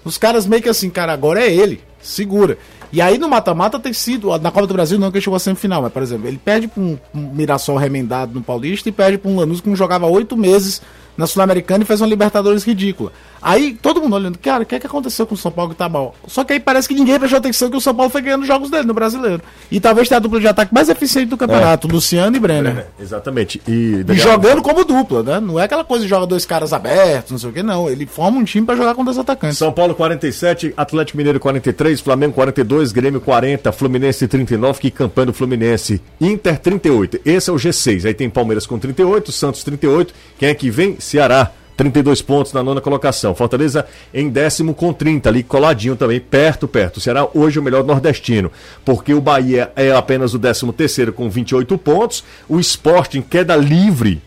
[0.05, 2.57] Os caras meio que assim, cara, agora é ele, segura.
[2.93, 5.81] E aí no mata-mata tem sido, na Copa do Brasil não que chegou a semifinal,
[5.81, 9.29] mas por exemplo, ele perde pra um, um Mirassol remendado no Paulista e perde pra
[9.29, 10.81] um Lanús que não jogava oito meses
[11.17, 13.11] na Sul-Americana e fez uma Libertadores ridícula.
[13.41, 15.77] Aí todo mundo olhando, cara, o que é que aconteceu com o São Paulo que
[15.77, 16.15] tá mal?
[16.27, 18.69] Só que aí parece que ninguém prestou atenção que o São Paulo foi ganhando jogos
[18.69, 19.41] dele no brasileiro.
[19.71, 22.87] E talvez tenha a dupla de ataque mais eficiente do campeonato, Luciano e Brenner.
[22.99, 23.61] Exatamente.
[23.67, 25.39] E, E jogando como dupla, né?
[25.39, 27.89] Não é aquela coisa de joga dois caras abertos, não sei o que, não.
[27.89, 29.57] Ele forma um time pra jogar com dois atacantes.
[29.57, 35.33] São Paulo 47, Atlético Mineiro 43, Flamengo 42, Grêmio 40, Fluminense 39, que campanha do
[35.33, 36.01] Fluminense.
[36.19, 37.19] Inter 38.
[37.25, 38.05] Esse é o G6.
[38.05, 40.13] Aí tem Palmeiras com 38, Santos 38.
[40.37, 40.99] Quem é que vem?
[40.99, 41.51] Ceará.
[41.77, 43.35] 32 pontos na nona colocação.
[43.35, 46.99] Fortaleza em décimo com 30, ali coladinho também, perto, perto.
[46.99, 48.51] Será hoje o melhor nordestino,
[48.83, 52.23] porque o Bahia é apenas o décimo terceiro com 28 pontos.
[52.49, 54.21] O Sport em queda livre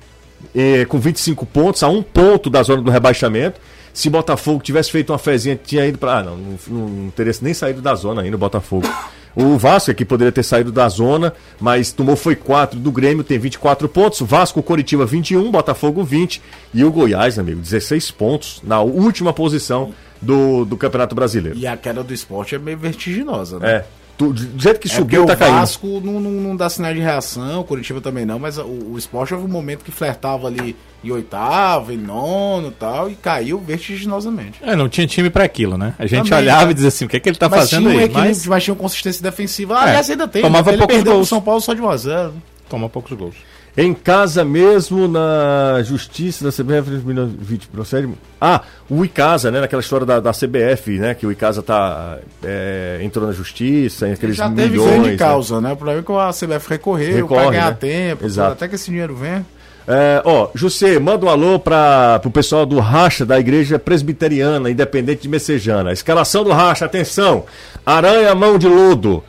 [0.54, 3.60] eh, com 25 pontos, a um ponto da zona do rebaixamento.
[3.92, 6.18] Se Botafogo tivesse feito uma fezinha, tinha ido para.
[6.18, 8.88] Ah, não, não, não teria nem saído da zona ainda o Botafogo.
[9.34, 13.38] O Vasco aqui poderia ter saído da zona, mas tomou foi 4 do Grêmio, tem
[13.38, 14.20] 24 pontos.
[14.20, 16.42] Vasco, Coritiba 21, Botafogo 20
[16.74, 21.58] e o Goiás, amigo, 16 pontos na última posição do, do Campeonato Brasileiro.
[21.58, 23.70] E a queda do esporte é meio vertiginosa, né?
[23.72, 23.84] É.
[24.28, 25.54] Do jeito que É subiu, tá o caindo.
[25.54, 28.98] Vasco não, não, não dá sinal de reação, o Curitiba também não, mas o, o
[28.98, 33.58] esporte houve um momento que flertava ali em oitavo, em nono e tal, e caiu
[33.58, 34.58] vertiginosamente.
[34.62, 35.94] É, não tinha time pra aquilo, né?
[35.98, 36.70] A gente Também, olhava tá.
[36.70, 38.10] e dizia assim, o que, é que ele tá mas fazendo tinha um aí?
[38.10, 38.62] Mas mas...
[38.62, 39.76] tinha uma consistência defensiva.
[39.76, 40.42] Ah, aliás, ainda tem.
[40.42, 40.76] tomava né?
[40.76, 41.28] Ele poucos perdeu gols.
[41.28, 42.34] São Paulo só de 1 a 0
[42.68, 43.34] toma poucos gols.
[43.76, 48.08] Em casa mesmo, na justiça da CBF, 2020 procede.
[48.40, 49.60] Ah, o Icasa, né?
[49.60, 51.14] Naquela história da, da CBF, né?
[51.14, 54.90] Que o Icasa tá, é, entrou na justiça, em aqueles Já teve milhões.
[54.90, 55.16] grande né?
[55.16, 55.72] causa, né?
[55.72, 57.76] O problema é que a CBF recorreu, Recorre, pra ganhar né?
[57.80, 58.52] tempo, Exato.
[58.52, 59.46] até que esse dinheiro venha.
[59.86, 65.22] É, ó, José, manda um alô para pro pessoal do Racha da Igreja Presbiteriana Independente
[65.22, 65.92] de Messejana.
[65.92, 67.44] Escalação do Racha, atenção.
[67.84, 69.24] Aranha, mão de lodo.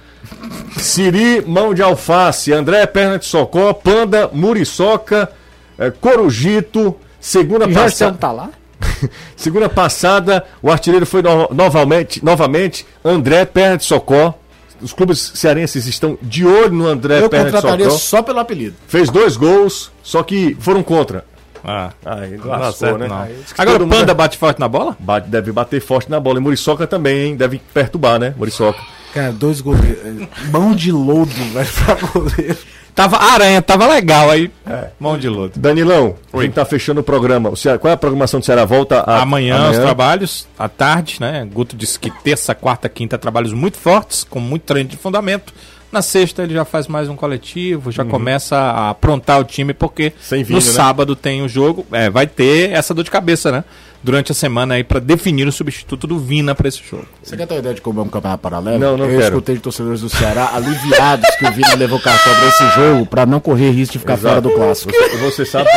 [0.77, 2.51] Siri, mão de alface.
[2.53, 3.73] André, perna de socó.
[3.73, 5.31] Panda, muriçoca.
[5.77, 6.95] é, corujito.
[7.19, 8.17] Segunda passada.
[8.17, 8.49] Tá lá?
[9.35, 14.33] Segunda passada, o artilheiro foi no- novamente, novamente André Perna de Socó.
[14.81, 17.97] Os clubes cearenses estão de olho no André Eu Perna de contrataria Socó.
[17.99, 18.75] só pelo apelido.
[18.87, 21.23] Fez dois gols, só que foram contra.
[21.63, 23.07] Ah, Aí não lascou, certo, né?
[23.07, 23.27] não.
[23.55, 24.97] Agora o mundo Panda bate forte na bola?
[24.99, 26.39] Bate- deve bater forte na bola.
[26.39, 27.35] E Muriçoca também, hein?
[27.35, 28.33] Deve perturbar, né?
[28.35, 28.79] Muriçoca.
[29.13, 30.27] Cara, dois goleiros.
[30.51, 32.57] Mão de lodo, velho, pra goleiro.
[32.93, 34.51] Tava, a aranha tava legal aí.
[34.99, 35.53] Mão de lodo.
[35.57, 36.45] Danilão, a Oi.
[36.45, 37.49] gente tá fechando o programa.
[37.49, 38.65] O Ceará- qual é a programação do Ceará?
[38.65, 41.47] Volta a- Amanhã, os trabalhos, à tarde, né?
[41.51, 45.53] Guto disse que terça, quarta, quinta, trabalhos muito fortes, com muito treino de fundamento.
[45.89, 50.05] Na sexta ele já faz mais um coletivo, já começa a aprontar o time, porque
[50.05, 50.11] Uhum.
[50.21, 50.61] Sem no né?
[50.61, 51.85] sábado tem o jogo.
[51.91, 53.63] É, vai ter essa dor de cabeça, né?
[54.03, 57.05] Durante a semana aí, pra definir o substituto do Vina pra esse jogo.
[57.21, 58.79] Você quer ter uma ideia de como é um campeonato paralelo?
[58.79, 59.23] Não, não Eu quero.
[59.35, 63.25] escutei de torcedores do Ceará aliviados que o Vina levou cartão pra esse jogo pra
[63.27, 64.27] não correr risco de ficar Exato.
[64.29, 64.91] fora do clássico.
[64.91, 65.69] Você, você sabe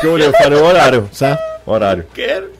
[0.00, 1.08] que eu olhei, eu falei o horário.
[1.12, 1.40] Certo?
[1.66, 2.06] Horário.
[2.14, 2.50] Quero.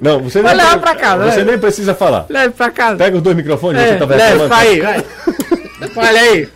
[0.00, 1.44] Não, você Vai nem, levar pra casa, Você vai.
[1.44, 2.26] nem precisa falar.
[2.28, 2.96] Leve pra casa.
[2.96, 4.48] Pega os dois microfones, É, você tá leve, reclamando.
[4.48, 5.04] vai aí, vai.
[5.94, 6.48] Fale aí,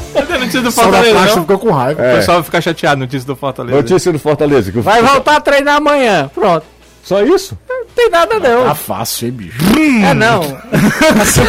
[0.00, 0.38] fale.
[0.38, 1.40] Notícia do Só Fortaleza, não?
[1.42, 2.00] ficou com raiva.
[2.02, 3.76] O pessoal vai ficar chateado, notícia do Fortaleza.
[3.76, 4.70] Notícia do Fortaleza.
[4.72, 6.30] que o- Vai voltar a treinar amanhã.
[6.34, 6.64] Pronto.
[7.02, 7.56] Só isso?
[7.68, 8.64] Não tem nada não.
[8.64, 9.58] Tá fácil, hein, bicho?
[10.04, 10.40] É não.
[11.22, 11.42] essa,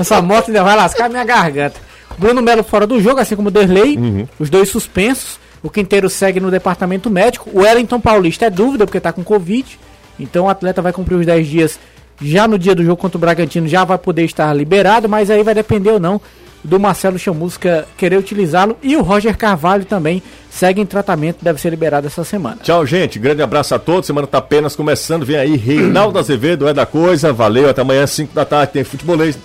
[0.00, 1.80] essa moto ainda vai lascar minha garganta.
[2.18, 3.98] Bruno Melo fora do jogo, assim como o Derlei.
[4.38, 5.38] Os dois suspensos.
[5.62, 7.50] O Quinteiro segue no departamento médico.
[7.52, 9.78] O Wellington Paulista é dúvida porque tá com Covid.
[10.18, 11.78] Então o atleta vai cumprir os 10 dias
[12.20, 13.68] já no dia do jogo contra o Bragantino.
[13.68, 16.20] Já vai poder estar liberado, mas aí vai depender ou não
[16.66, 18.76] do Marcelo Chamusca querer utilizá-lo.
[18.82, 22.58] E o Roger Carvalho também segue em tratamento, deve ser liberado essa semana.
[22.62, 23.18] Tchau, gente.
[23.18, 24.06] Grande abraço a todos.
[24.06, 25.24] Semana tá apenas começando.
[25.24, 27.32] Vem aí, Reinaldo Azevedo é da coisa.
[27.32, 28.72] Valeu, até amanhã, 5 da tarde.
[28.72, 29.38] Tem futebolês.